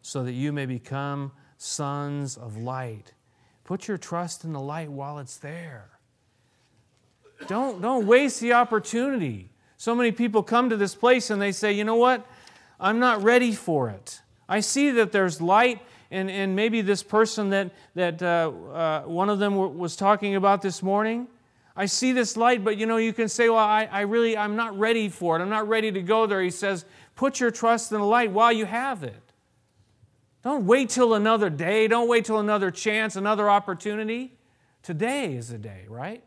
so 0.00 0.22
that 0.22 0.32
you 0.32 0.52
may 0.52 0.64
become 0.64 1.32
sons 1.56 2.36
of 2.36 2.56
light. 2.56 3.14
Put 3.68 3.86
your 3.86 3.98
trust 3.98 4.44
in 4.44 4.54
the 4.54 4.60
light 4.62 4.90
while 4.90 5.18
it's 5.18 5.36
there. 5.36 5.90
Don't, 7.48 7.82
don't 7.82 8.06
waste 8.06 8.40
the 8.40 8.54
opportunity. 8.54 9.50
So 9.76 9.94
many 9.94 10.10
people 10.10 10.42
come 10.42 10.70
to 10.70 10.76
this 10.78 10.94
place 10.94 11.28
and 11.28 11.40
they 11.40 11.52
say, 11.52 11.72
you 11.72 11.84
know 11.84 11.96
what? 11.96 12.26
I'm 12.80 12.98
not 12.98 13.22
ready 13.22 13.52
for 13.52 13.90
it. 13.90 14.22
I 14.48 14.60
see 14.60 14.92
that 14.92 15.12
there's 15.12 15.42
light, 15.42 15.82
and, 16.10 16.30
and 16.30 16.56
maybe 16.56 16.80
this 16.80 17.02
person 17.02 17.50
that, 17.50 17.70
that 17.94 18.22
uh, 18.22 18.52
uh, 18.72 19.02
one 19.02 19.28
of 19.28 19.38
them 19.38 19.54
was 19.76 19.96
talking 19.96 20.34
about 20.34 20.62
this 20.62 20.82
morning, 20.82 21.28
I 21.76 21.84
see 21.84 22.12
this 22.12 22.38
light, 22.38 22.64
but 22.64 22.78
you 22.78 22.86
know, 22.86 22.96
you 22.96 23.12
can 23.12 23.28
say, 23.28 23.50
well, 23.50 23.58
I, 23.58 23.86
I 23.92 24.00
really, 24.00 24.34
I'm 24.34 24.56
not 24.56 24.78
ready 24.78 25.10
for 25.10 25.38
it. 25.38 25.42
I'm 25.42 25.50
not 25.50 25.68
ready 25.68 25.92
to 25.92 26.00
go 26.00 26.24
there. 26.24 26.40
He 26.40 26.48
says, 26.48 26.86
put 27.16 27.38
your 27.38 27.50
trust 27.50 27.92
in 27.92 27.98
the 27.98 28.06
light 28.06 28.30
while 28.30 28.50
you 28.50 28.64
have 28.64 29.02
it. 29.02 29.27
Don't 30.42 30.66
wait 30.66 30.90
till 30.90 31.14
another 31.14 31.50
day. 31.50 31.88
Don't 31.88 32.08
wait 32.08 32.24
till 32.24 32.38
another 32.38 32.70
chance, 32.70 33.16
another 33.16 33.50
opportunity. 33.50 34.38
Today 34.82 35.34
is 35.34 35.48
the 35.48 35.58
day, 35.58 35.84
right? 35.88 36.22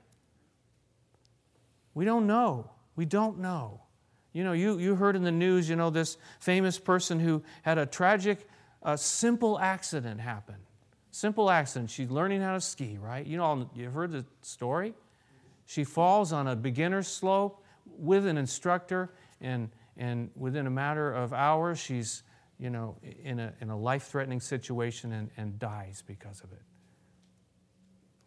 We 1.94 2.06
don't 2.06 2.28
know. 2.28 2.70
We 2.96 3.06
don't 3.06 3.40
know. 3.40 3.82
You 4.34 4.44
know, 4.44 4.54
you, 4.54 4.78
you 4.78 4.96
heard 4.96 5.16
in 5.16 5.24
the 5.24 5.32
news, 5.32 5.70
you 5.70 5.76
know, 5.76 5.90
this 5.90 6.18
famous 6.40 6.80
person 6.80 7.20
who 7.20 7.44
had 7.64 7.78
a 7.78 7.86
tragic, 7.86 8.48
uh, 8.84 8.96
simple 8.96 9.60
accident 9.60 10.22
happen. 10.22 10.56
Simple 11.12 11.50
accident. 11.50 11.90
She's 11.90 12.10
learning 12.10 12.42
how 12.42 12.54
to 12.54 12.62
ski, 12.62 12.98
right? 13.02 13.26
You 13.26 13.38
know, 13.38 13.70
you've 13.76 13.94
heard 13.94 14.12
the 14.12 14.26
story. 14.42 14.94
She 15.66 15.84
falls 15.84 16.32
on 16.32 16.48
a 16.48 16.56
beginner 16.56 17.04
slope 17.04 17.64
with 17.98 18.26
an 18.26 18.38
instructor, 18.38 19.12
and, 19.42 19.70
and 19.98 20.30
within 20.36 20.68
a 20.68 20.70
matter 20.70 21.14
of 21.14 21.34
hours, 21.34 21.80
she's 21.80 22.24
you 22.62 22.70
know, 22.70 22.96
in 23.24 23.40
a, 23.40 23.52
in 23.60 23.72
a 23.72 23.78
life 23.78 24.04
threatening 24.04 24.40
situation 24.40 25.12
and, 25.14 25.32
and 25.36 25.58
dies 25.58 26.04
because 26.06 26.42
of 26.42 26.52
it. 26.54 26.62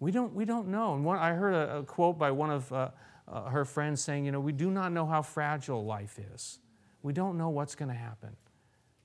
We 0.00 0.10
don't, 0.10 0.34
we 0.34 0.44
don't 0.44 0.68
know. 0.68 0.94
And 0.94 1.04
one, 1.04 1.18
I 1.18 1.34
heard 1.34 1.54
a, 1.54 1.78
a, 1.78 1.82
quote 1.84 2.18
by 2.18 2.32
one 2.32 2.50
of 2.50 2.70
uh, 2.72 2.90
uh, 3.28 3.44
her 3.44 3.64
friends 3.64 4.02
saying, 4.02 4.24
you 4.24 4.32
know, 4.32 4.40
we 4.40 4.50
do 4.50 4.72
not 4.72 4.90
know 4.90 5.06
how 5.06 5.22
fragile 5.22 5.84
life 5.84 6.18
is. 6.34 6.58
We 7.02 7.12
don't 7.12 7.38
know 7.38 7.48
what's 7.48 7.76
going 7.76 7.90
to 7.90 7.94
happen 7.94 8.36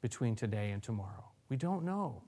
between 0.02 0.36
today 0.36 0.72
and 0.72 0.82
tomorrow. 0.82 1.30
We 1.48 1.58
don't 1.58 1.84
know. 1.86 2.24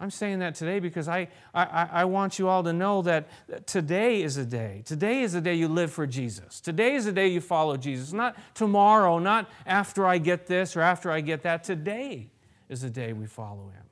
I'm 0.00 0.10
saying 0.10 0.38
that 0.38 0.54
today 0.54 0.78
because 0.78 1.08
I, 1.08 1.28
I, 1.52 1.88
I 1.90 2.04
want 2.04 2.38
you 2.38 2.48
all 2.48 2.62
to 2.62 2.72
know 2.72 3.02
that 3.02 3.28
today 3.66 4.22
is 4.22 4.36
a 4.36 4.44
day. 4.44 4.82
Today 4.84 5.22
is 5.22 5.34
a 5.34 5.40
day 5.40 5.54
you 5.54 5.66
live 5.66 5.92
for 5.92 6.06
Jesus. 6.06 6.60
Today 6.60 6.94
is 6.94 7.06
a 7.06 7.12
day 7.12 7.26
you 7.28 7.40
follow 7.40 7.76
Jesus. 7.76 8.12
Not 8.12 8.36
tomorrow, 8.54 9.18
not 9.18 9.50
after 9.66 10.06
I 10.06 10.18
get 10.18 10.46
this 10.46 10.76
or 10.76 10.82
after 10.82 11.10
I 11.10 11.20
get 11.20 11.42
that. 11.42 11.64
Today 11.64 12.30
is 12.68 12.82
the 12.82 12.90
day 12.90 13.12
we 13.12 13.26
follow 13.26 13.70
Him. 13.70 13.82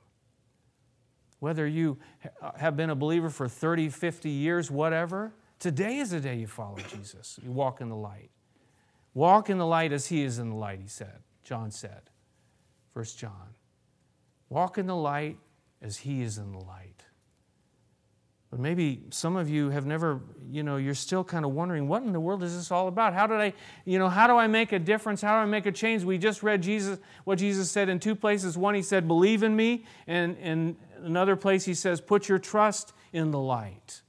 Whether 1.39 1.67
you 1.67 1.97
have 2.55 2.77
been 2.77 2.89
a 2.89 2.95
believer 2.95 3.29
for 3.29 3.49
30, 3.49 3.89
50 3.89 4.29
years, 4.29 4.71
whatever, 4.71 5.33
today 5.59 5.97
is 5.97 6.11
the 6.11 6.21
day 6.21 6.35
you 6.35 6.47
follow 6.47 6.77
Jesus. 6.89 7.37
You 7.43 7.51
walk 7.51 7.81
in 7.81 7.89
the 7.89 7.95
light. 7.95 8.31
Walk 9.13 9.49
in 9.49 9.57
the 9.57 9.65
light 9.65 9.91
as 9.91 10.07
He 10.07 10.23
is 10.23 10.39
in 10.39 10.51
the 10.51 10.55
light, 10.55 10.79
He 10.79 10.87
said. 10.87 11.19
John 11.43 11.69
said. 11.69 12.09
First 12.93 13.19
John. 13.19 13.55
Walk 14.49 14.77
in 14.77 14.87
the 14.87 14.95
light 14.95 15.37
as 15.81 15.97
He 15.97 16.21
is 16.21 16.37
in 16.37 16.51
the 16.51 16.59
light. 16.59 17.03
But 18.49 18.61
maybe 18.61 19.01
some 19.09 19.35
of 19.35 19.49
you 19.49 19.71
have 19.71 19.85
never, 19.85 20.21
you 20.49 20.63
know, 20.63 20.77
you're 20.77 20.95
still 20.95 21.23
kind 21.23 21.43
of 21.43 21.51
wondering, 21.51 21.89
what 21.89 22.03
in 22.03 22.13
the 22.13 22.19
world 22.19 22.43
is 22.43 22.55
this 22.55 22.71
all 22.71 22.87
about? 22.87 23.13
How 23.13 23.27
did 23.27 23.41
I, 23.41 23.53
you 23.83 23.99
know, 23.99 24.07
how 24.07 24.25
do 24.25 24.37
I 24.37 24.47
make 24.47 24.71
a 24.71 24.79
difference? 24.79 25.21
How 25.21 25.37
do 25.37 25.41
I 25.41 25.45
make 25.45 25.65
a 25.65 25.71
change? 25.71 26.05
We 26.05 26.17
just 26.17 26.43
read 26.43 26.61
Jesus, 26.61 26.97
what 27.25 27.39
Jesus 27.39 27.69
said 27.69 27.89
in 27.89 27.99
two 27.99 28.15
places. 28.15 28.57
One, 28.57 28.73
he 28.73 28.81
said, 28.81 29.05
believe 29.05 29.43
in 29.43 29.53
me. 29.53 29.83
And 30.07 30.37
in 30.37 30.77
another 31.03 31.35
place, 31.35 31.65
he 31.65 31.73
says, 31.73 31.99
put 31.99 32.29
your 32.29 32.39
trust 32.39 32.93
in 33.11 33.31
the 33.31 33.39
light. 33.39 34.01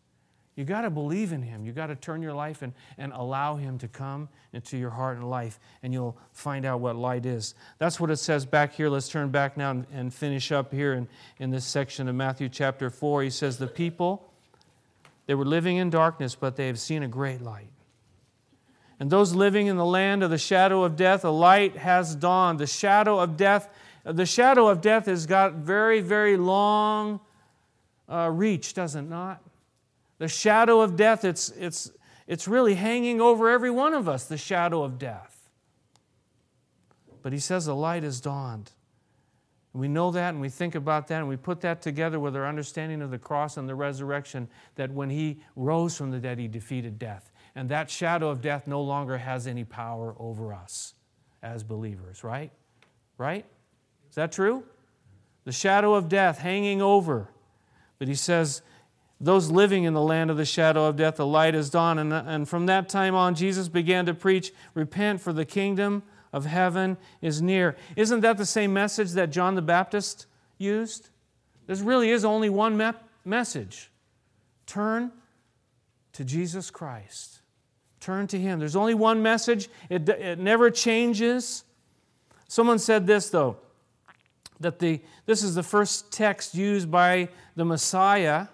You 0.59 0.65
got 0.65 0.81
to 0.81 0.91
believe 0.91 1.33
in 1.33 1.41
Him. 1.41 1.65
You 1.65 1.71
got 1.71 1.87
to 1.87 1.95
turn 1.95 2.21
your 2.21 2.33
life 2.33 2.63
and, 2.63 2.73
and 2.99 3.13
allow 3.13 3.55
Him 3.55 3.79
to 3.79 3.87
come 3.87 4.29
into 4.53 4.77
your 4.77 4.91
heart 4.91 5.17
and 5.17 5.31
life, 5.31 5.61
and 5.85 5.93
you'll 5.93 6.19
find 6.33 6.65
out 6.65 6.81
what 6.81 6.97
light 6.97 7.25
is. 7.27 7.55
That's 7.79 8.01
what 8.01 8.11
it 8.11 8.17
says 8.17 8.45
back 8.45 8.75
here. 8.75 8.89
Let's 8.89 9.09
turn 9.09 9.29
back 9.29 9.57
now 9.57 9.71
and, 9.71 9.87
and 9.93 10.13
finish 10.13 10.51
up 10.51 10.73
here 10.73 10.95
in, 10.95 11.07
in 11.39 11.53
this 11.53 11.65
section 11.65 12.09
of 12.09 12.17
Matthew 12.17 12.49
chapter 12.49 12.91
4. 12.91 13.23
He 13.23 13.31
says, 13.31 13.59
The 13.59 13.69
people, 13.69 14.33
they 15.27 15.37
were 15.37 15.45
living 15.45 15.77
in 15.77 15.91
darkness, 15.91 16.35
but 16.35 16.57
they 16.57 16.67
have 16.67 16.81
seen 16.81 17.05
a 17.05 17.09
great 17.09 17.41
light. 17.41 17.71
And 18.99 19.11
those 19.11 19.35
living 19.35 19.69
in 19.69 19.77
the 19.77 19.87
land 19.87 20.25
of 20.25 20.31
the 20.31 20.39
shadow 20.39 20.83
of 20.83 20.97
death, 20.97 21.25
a 21.25 21.31
light 21.31 21.77
has 21.77 22.17
dawned. 22.17 22.59
The 22.59 22.67
shadow 22.67 23.21
of 23.21 23.37
death, 23.37 23.69
the 24.03 24.27
shadow 24.27 24.67
of 24.67 24.81
death 24.81 25.07
has 25.07 25.25
got 25.25 25.55
very, 25.55 26.01
very 26.01 26.37
long 26.37 27.21
uh, 28.09 28.29
reach, 28.35 28.75
does 28.75 28.97
it 28.97 29.03
not? 29.03 29.41
The 30.19 30.29
shadow 30.29 30.81
of 30.81 30.97
death, 30.97 31.25
it's, 31.25 31.51
it's, 31.51 31.91
it's 32.27 32.47
really 32.47 32.75
hanging 32.75 33.21
over 33.21 33.49
every 33.49 33.71
one 33.71 33.95
of 33.95 34.09
us, 34.09 34.25
the 34.25 34.37
shadow 34.37 34.83
of 34.83 34.99
death. 34.99 35.49
But 37.23 37.33
he 37.33 37.39
says 37.39 37.67
the 37.67 37.75
light 37.75 38.03
has 38.03 38.21
dawned. 38.21 38.73
We 39.73 39.87
know 39.87 40.11
that 40.11 40.31
and 40.31 40.41
we 40.41 40.49
think 40.49 40.75
about 40.75 41.09
that 41.09 41.19
and 41.19 41.29
we 41.29 41.37
put 41.37 41.61
that 41.61 41.83
together 41.83 42.19
with 42.19 42.35
our 42.35 42.47
understanding 42.47 43.01
of 43.01 43.11
the 43.11 43.19
cross 43.19 43.57
and 43.57 43.69
the 43.69 43.75
resurrection 43.75 44.49
that 44.75 44.91
when 44.91 45.11
he 45.11 45.41
rose 45.55 45.97
from 45.97 46.11
the 46.11 46.19
dead, 46.19 46.39
he 46.39 46.49
defeated 46.49 46.99
death. 46.99 47.31
And 47.55 47.69
that 47.69 47.91
shadow 47.91 48.29
of 48.29 48.41
death 48.41 48.67
no 48.67 48.83
longer 48.83 49.19
has 49.19 49.47
any 49.47 49.65
power 49.65 50.15
over 50.19 50.53
us 50.53 50.95
as 51.43 51.63
believers, 51.63 52.25
right? 52.25 52.51
Right? 53.19 53.45
Is 54.09 54.17
that 54.17 54.33
true? 54.33 54.65
The 55.45 55.53
shadow 55.53 55.95
of 55.95 56.09
death 56.09 56.39
hanging 56.39 56.83
over. 56.83 57.29
But 57.99 58.09
he 58.09 58.15
says, 58.15 58.63
those 59.21 59.51
living 59.51 59.85
in 59.85 59.95
the 59.95 60.03
land 60.03 60.31
of 60.31 60.37
the 60.37 60.45
shadow 60.45 60.87
of 60.87 60.97
death, 60.97 61.17
the 61.17 61.27
light 61.27 61.55
is 61.55 61.71
dawn. 61.71 61.99
And, 61.99 62.13
and 62.13 62.49
from 62.49 62.67
that 62.67 62.89
time 62.89 63.15
on, 63.15 63.35
Jesus 63.35 63.69
began 63.69 64.07
to 64.07 64.15
preach, 64.15 64.53
Repent, 64.75 65.21
for 65.21 65.33
the 65.33 65.45
kingdom 65.45 66.05
of 66.33 66.47
heaven 66.47 66.97
is 67.21 67.43
near. 67.43 67.77
Isn't 67.97 68.21
that 68.21 68.37
the 68.37 68.47
same 68.47 68.73
message 68.73 69.13
that 69.13 69.31
John 69.31 69.55
the 69.55 69.63
Baptist 69.63 70.27
used? 70.57 71.11
This 71.67 71.81
really 71.81 72.11
is 72.11 72.25
only 72.25 72.49
one 72.49 72.77
me- 72.77 72.93
message 73.25 73.91
turn 74.67 75.11
to 76.13 76.25
Jesus 76.25 76.71
Christ. 76.71 77.41
Turn 78.01 78.27
to 78.29 78.39
Him. 78.39 78.59
There's 78.59 78.77
only 78.77 78.95
one 78.95 79.23
message, 79.23 79.69
it, 79.89 80.09
it 80.09 80.39
never 80.39 80.71
changes. 80.71 81.65
Someone 82.47 82.79
said 82.79 83.07
this, 83.07 83.31
though, 83.31 83.57
that 84.61 84.79
the, 84.79 85.01
this 85.27 85.43
is 85.43 85.55
the 85.55 85.63
first 85.63 86.13
text 86.13 86.55
used 86.55 86.91
by 86.91 87.29
the 87.57 87.65
Messiah 87.65 88.47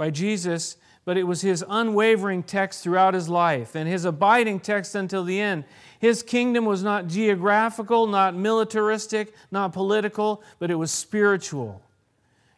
by 0.00 0.08
Jesus, 0.08 0.78
but 1.04 1.18
it 1.18 1.24
was 1.24 1.42
his 1.42 1.62
unwavering 1.68 2.42
text 2.42 2.82
throughout 2.82 3.12
his 3.12 3.28
life 3.28 3.74
and 3.74 3.86
his 3.86 4.06
abiding 4.06 4.58
text 4.58 4.94
until 4.94 5.24
the 5.24 5.38
end. 5.38 5.64
His 5.98 6.22
kingdom 6.22 6.64
was 6.64 6.82
not 6.82 7.06
geographical, 7.06 8.06
not 8.06 8.34
militaristic, 8.34 9.34
not 9.50 9.74
political, 9.74 10.42
but 10.58 10.70
it 10.70 10.76
was 10.76 10.90
spiritual. 10.90 11.82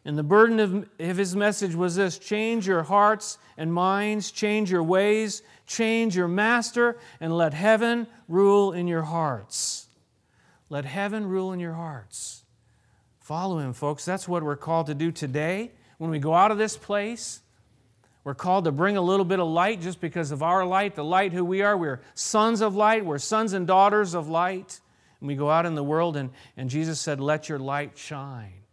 And 0.05 0.17
the 0.17 0.23
burden 0.23 0.57
of, 0.61 0.87
his 0.97 1.35
message 1.35 1.75
was 1.75 1.97
this 1.97 2.17
change 2.17 2.65
your 2.65 2.83
hearts 2.83 3.37
and 3.57 3.73
minds, 3.73 4.31
change 4.31 4.71
your 4.71 4.83
ways, 4.83 5.41
change 5.67 6.15
your 6.15 6.29
master, 6.29 6.97
and 7.19 7.37
let 7.37 7.53
heaven 7.53 8.07
rule 8.29 8.71
in 8.71 8.87
your 8.87 9.03
hearts. 9.03 9.87
Let 10.69 10.85
heaven 10.85 11.27
rule 11.27 11.51
in 11.51 11.59
your 11.59 11.73
hearts. 11.73 12.45
Follow 13.19 13.59
him, 13.59 13.73
folks. 13.73 14.05
That's 14.05 14.29
what 14.29 14.43
we're 14.43 14.55
called 14.55 14.87
to 14.87 14.95
do 14.95 15.11
today 15.11 15.73
when 16.03 16.11
we 16.11 16.19
go 16.19 16.33
out 16.33 16.51
of 16.51 16.57
this 16.57 16.75
place, 16.75 17.39
we're 18.25 18.35
called 18.35 18.65
to 18.65 18.73
bring 18.73 18.97
a 18.97 19.01
little 19.01 19.23
bit 19.23 19.39
of 19.39 19.47
light 19.47 19.79
just 19.79 20.01
because 20.01 20.31
of 20.31 20.43
our 20.43 20.65
light, 20.65 20.95
the 20.95 21.03
light 21.03 21.31
who 21.31 21.45
we 21.45 21.61
are. 21.61 21.77
We're 21.77 22.01
sons 22.13 22.59
of 22.59 22.75
light, 22.75 23.05
we're 23.05 23.19
sons 23.19 23.53
and 23.53 23.65
daughters 23.65 24.13
of 24.13 24.27
light. 24.27 24.81
And 25.21 25.29
we 25.29 25.35
go 25.35 25.49
out 25.49 25.65
in 25.65 25.75
the 25.75 25.83
world, 25.83 26.17
and, 26.17 26.31
and 26.57 26.69
Jesus 26.69 26.99
said, 26.99 27.21
Let 27.21 27.47
your 27.47 27.57
light 27.57 27.97
shine. 27.97 28.63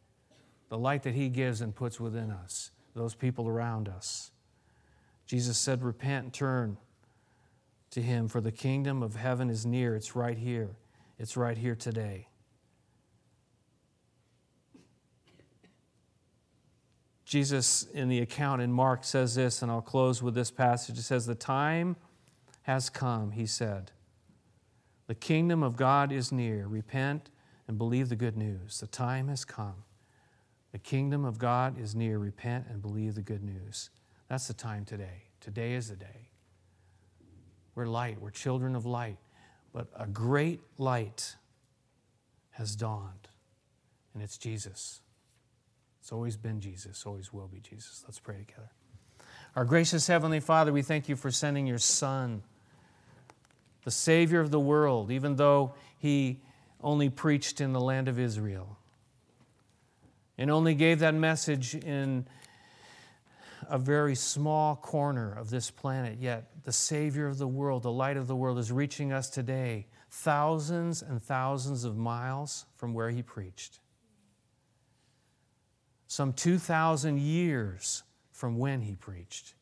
The 0.71 0.79
light 0.79 1.05
that 1.05 1.15
He 1.15 1.29
gives 1.29 1.61
and 1.61 1.73
puts 1.73 2.01
within 2.01 2.33
us, 2.33 2.73
those 2.97 3.15
people 3.15 3.47
around 3.47 3.89
us. 3.89 4.33
Jesus 5.25 5.57
said, 5.57 5.85
Repent 5.85 6.25
and 6.25 6.33
turn 6.33 6.79
to 7.93 8.03
Him, 8.03 8.27
for 8.27 8.41
the 8.41 8.51
kingdom 8.51 9.05
of 9.05 9.15
heaven 9.15 9.51
is 9.51 9.65
near. 9.65 9.95
It's 9.95 10.17
right 10.17 10.37
here, 10.37 10.71
it's 11.17 11.37
right 11.37 11.57
here 11.57 11.77
today. 11.77 12.27
Jesus, 17.31 17.85
in 17.95 18.09
the 18.09 18.19
account 18.19 18.61
in 18.61 18.73
Mark, 18.73 19.05
says 19.05 19.37
this, 19.37 19.63
and 19.63 19.71
I'll 19.71 19.81
close 19.81 20.21
with 20.21 20.35
this 20.35 20.51
passage. 20.51 20.99
It 20.99 21.03
says, 21.03 21.27
The 21.27 21.37
time 21.37 21.95
has 22.63 22.91
come, 22.91 23.31
he 23.31 23.47
said. 23.47 23.93
The 25.07 25.15
kingdom 25.15 25.63
of 25.63 25.77
God 25.77 26.11
is 26.11 26.33
near. 26.33 26.67
Repent 26.67 27.31
and 27.69 27.79
believe 27.79 28.09
the 28.09 28.17
good 28.17 28.37
news. 28.37 28.81
The 28.81 28.89
time 28.89 29.29
has 29.29 29.45
come. 29.45 29.85
The 30.73 30.81
kingdom 30.81 31.25
of 31.25 31.39
God 31.39 31.81
is 31.81 31.95
near. 31.95 32.19
Repent 32.19 32.67
and 32.69 32.83
believe 32.83 33.15
the 33.15 33.23
good 33.23 33.45
news. 33.45 33.91
That's 34.29 34.49
the 34.49 34.55
time 34.55 34.85
today. 34.85 35.23
Today 35.41 35.75
is 35.75 35.89
the 35.89 35.95
day. 35.95 36.31
We're 37.77 37.87
light, 37.87 38.21
we're 38.21 38.31
children 38.31 38.75
of 38.75 38.87
light. 38.87 39.19
But 39.73 39.87
a 39.97 40.09
great 40.09 40.59
light 40.79 41.37
has 42.51 42.75
dawned, 42.75 43.29
and 44.15 44.21
it's 44.21 44.37
Jesus. 44.37 45.01
It's 46.01 46.13
always 46.13 46.37
been 46.37 46.61
Jesus, 46.61 47.05
always 47.07 47.33
will 47.33 47.47
be 47.47 47.61
Jesus. 47.61 48.03
Let's 48.07 48.19
pray 48.19 48.39
together. 48.39 48.71
Our 49.55 49.65
gracious 49.65 50.07
Heavenly 50.07 50.41
Father, 50.41 50.73
we 50.73 50.83
thank 50.83 51.09
you 51.09 51.17
for 51.17 51.31
sending 51.31 51.67
your 51.67 51.79
Son, 51.79 52.43
the 53.85 53.91
Savior 53.91 54.41
of 54.41 54.51
the 54.51 54.61
world, 54.61 55.11
even 55.11 55.37
though 55.37 55.75
he 55.99 56.41
only 56.81 57.11
preached 57.11 57.61
in 57.61 57.73
the 57.73 57.81
land 57.81 58.09
of 58.09 58.19
Israel 58.19 58.79
and 60.39 60.51
only 60.51 60.75
gave 60.75 61.01
that 61.01 61.15
message 61.15 61.75
in 61.75 62.27
a 63.69 63.79
very 63.79 64.15
small 64.15 64.77
corner 64.77 65.33
of 65.33 65.51
this 65.51 65.71
planet, 65.71 66.19
yet 66.19 66.51
the 66.65 66.73
Savior 66.73 67.27
of 67.27 67.37
the 67.37 67.47
world, 67.47 67.83
the 67.83 67.93
light 67.93 68.17
of 68.17 68.27
the 68.27 68.35
world, 68.35 68.59
is 68.59 68.73
reaching 68.73 69.13
us 69.13 69.29
today, 69.29 69.87
thousands 70.11 71.03
and 71.03 71.23
thousands 71.23 71.85
of 71.85 71.97
miles 71.97 72.65
from 72.77 72.95
where 72.95 73.11
he 73.11 73.23
preached 73.23 73.81
some 76.11 76.33
2,000 76.33 77.21
years 77.21 78.03
from 78.33 78.59
when 78.59 78.81
he 78.81 78.97
preached. 78.97 79.55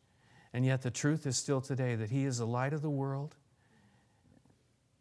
And 0.54 0.64
yet 0.64 0.80
the 0.80 0.90
truth 0.90 1.26
is 1.26 1.36
still 1.36 1.60
today 1.60 1.94
that 1.94 2.08
he 2.08 2.24
is 2.24 2.38
the 2.38 2.46
light 2.46 2.72
of 2.72 2.80
the 2.80 2.88
world 2.88 3.36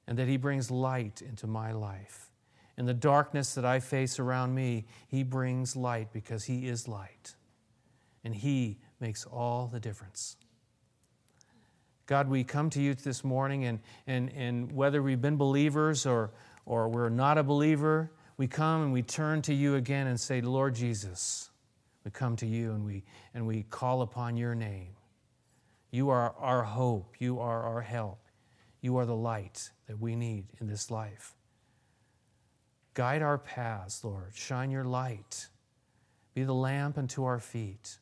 and 0.06 0.20
that 0.20 0.28
he 0.28 0.36
brings 0.36 0.70
light 0.70 1.22
into 1.22 1.48
my 1.48 1.72
life. 1.72 2.32
In 2.78 2.86
the 2.86 2.94
darkness 2.94 3.56
that 3.56 3.64
I 3.64 3.80
face 3.80 4.20
around 4.20 4.56
me, 4.56 4.88
He 5.08 5.24
brings 5.24 5.76
light 5.76 6.12
because 6.12 6.44
He 6.44 6.68
is 6.68 6.88
light. 6.88 7.36
And 8.26 8.36
He 8.36 8.78
makes 9.00 9.26
all 9.26 9.68
the 9.68 9.80
difference. 9.80 10.36
God, 12.06 12.30
we 12.30 12.44
come 12.44 12.70
to 12.72 12.82
you 12.82 12.94
this 12.94 13.24
morning, 13.24 13.66
and, 13.66 13.80
and, 14.06 14.32
and 14.34 14.72
whether 14.72 15.02
we've 15.02 15.22
been 15.22 15.38
believers 15.38 16.06
or, 16.06 16.32
or 16.68 16.88
we're 16.88 17.10
not 17.10 17.40
a 17.40 17.44
believer, 17.44 18.12
we 18.38 18.48
come 18.48 18.84
and 18.84 18.94
we 18.94 19.02
turn 19.02 19.42
to 19.44 19.54
you 19.54 19.76
again 19.76 20.08
and 20.08 20.20
say, 20.20 20.42
Lord 20.42 20.76
Jesus, 20.76 21.50
we 22.04 22.12
come 22.12 22.36
to 22.38 22.46
you 22.46 22.72
and 22.72 22.86
we, 22.86 23.04
and 23.34 23.48
we 23.48 23.64
call 23.64 24.02
upon 24.02 24.38
your 24.38 24.56
name. 24.56 24.96
You 25.92 26.10
are 26.10 26.36
our 26.38 26.64
hope. 26.64 27.16
You 27.20 27.40
are 27.40 27.64
our 27.64 27.82
help. 27.82 28.20
You 28.82 28.98
are 28.98 29.06
the 29.06 29.16
light 29.16 29.72
that 29.88 30.00
we 30.00 30.16
need 30.16 30.46
in 30.62 30.68
this 30.68 30.92
life. 30.92 31.36
Guide 32.94 33.22
our 33.22 33.38
paths, 33.38 34.04
Lord. 34.04 34.36
Shine 34.36 34.72
your 34.72 34.84
light. 34.84 35.48
Be 36.34 36.44
the 36.44 36.54
lamp 36.54 36.98
unto 36.98 37.26
our 37.26 37.40
feet, 37.40 37.98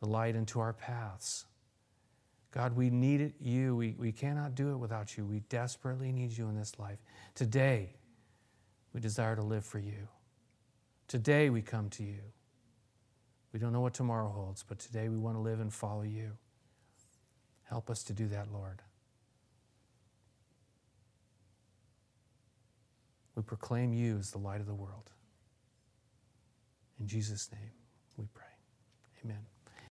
the 0.00 0.08
light 0.08 0.34
unto 0.36 0.58
our 0.60 0.72
paths. 0.72 1.44
God, 2.50 2.76
we 2.76 2.90
need 2.90 3.34
you. 3.40 3.76
We, 3.76 3.94
we 3.98 4.12
cannot 4.12 4.54
do 4.54 4.72
it 4.72 4.76
without 4.76 5.16
you. 5.16 5.24
We 5.24 5.40
desperately 5.48 6.12
need 6.12 6.36
you 6.36 6.48
in 6.48 6.56
this 6.56 6.78
life. 6.78 6.98
Today, 7.34 7.94
we 8.92 9.00
desire 9.00 9.36
to 9.36 9.42
live 9.42 9.64
for 9.64 9.78
you. 9.78 10.08
Today, 11.08 11.50
we 11.50 11.62
come 11.62 11.88
to 11.90 12.02
you. 12.02 12.20
We 13.52 13.58
don't 13.60 13.72
know 13.72 13.80
what 13.80 13.94
tomorrow 13.94 14.30
holds, 14.30 14.62
but 14.62 14.78
today 14.78 15.08
we 15.08 15.18
want 15.18 15.36
to 15.36 15.40
live 15.40 15.60
and 15.60 15.72
follow 15.72 16.02
you. 16.02 16.32
Help 17.64 17.90
us 17.90 18.02
to 18.04 18.12
do 18.12 18.28
that, 18.28 18.52
Lord. 18.52 18.82
We 23.34 23.42
proclaim 23.42 23.92
you 23.92 24.18
as 24.18 24.30
the 24.30 24.38
light 24.38 24.60
of 24.60 24.66
the 24.66 24.74
world. 24.74 25.10
In 27.00 27.06
Jesus' 27.06 27.50
name 27.52 27.70
we 28.16 28.26
pray. 28.32 28.44
Amen. 29.24 29.51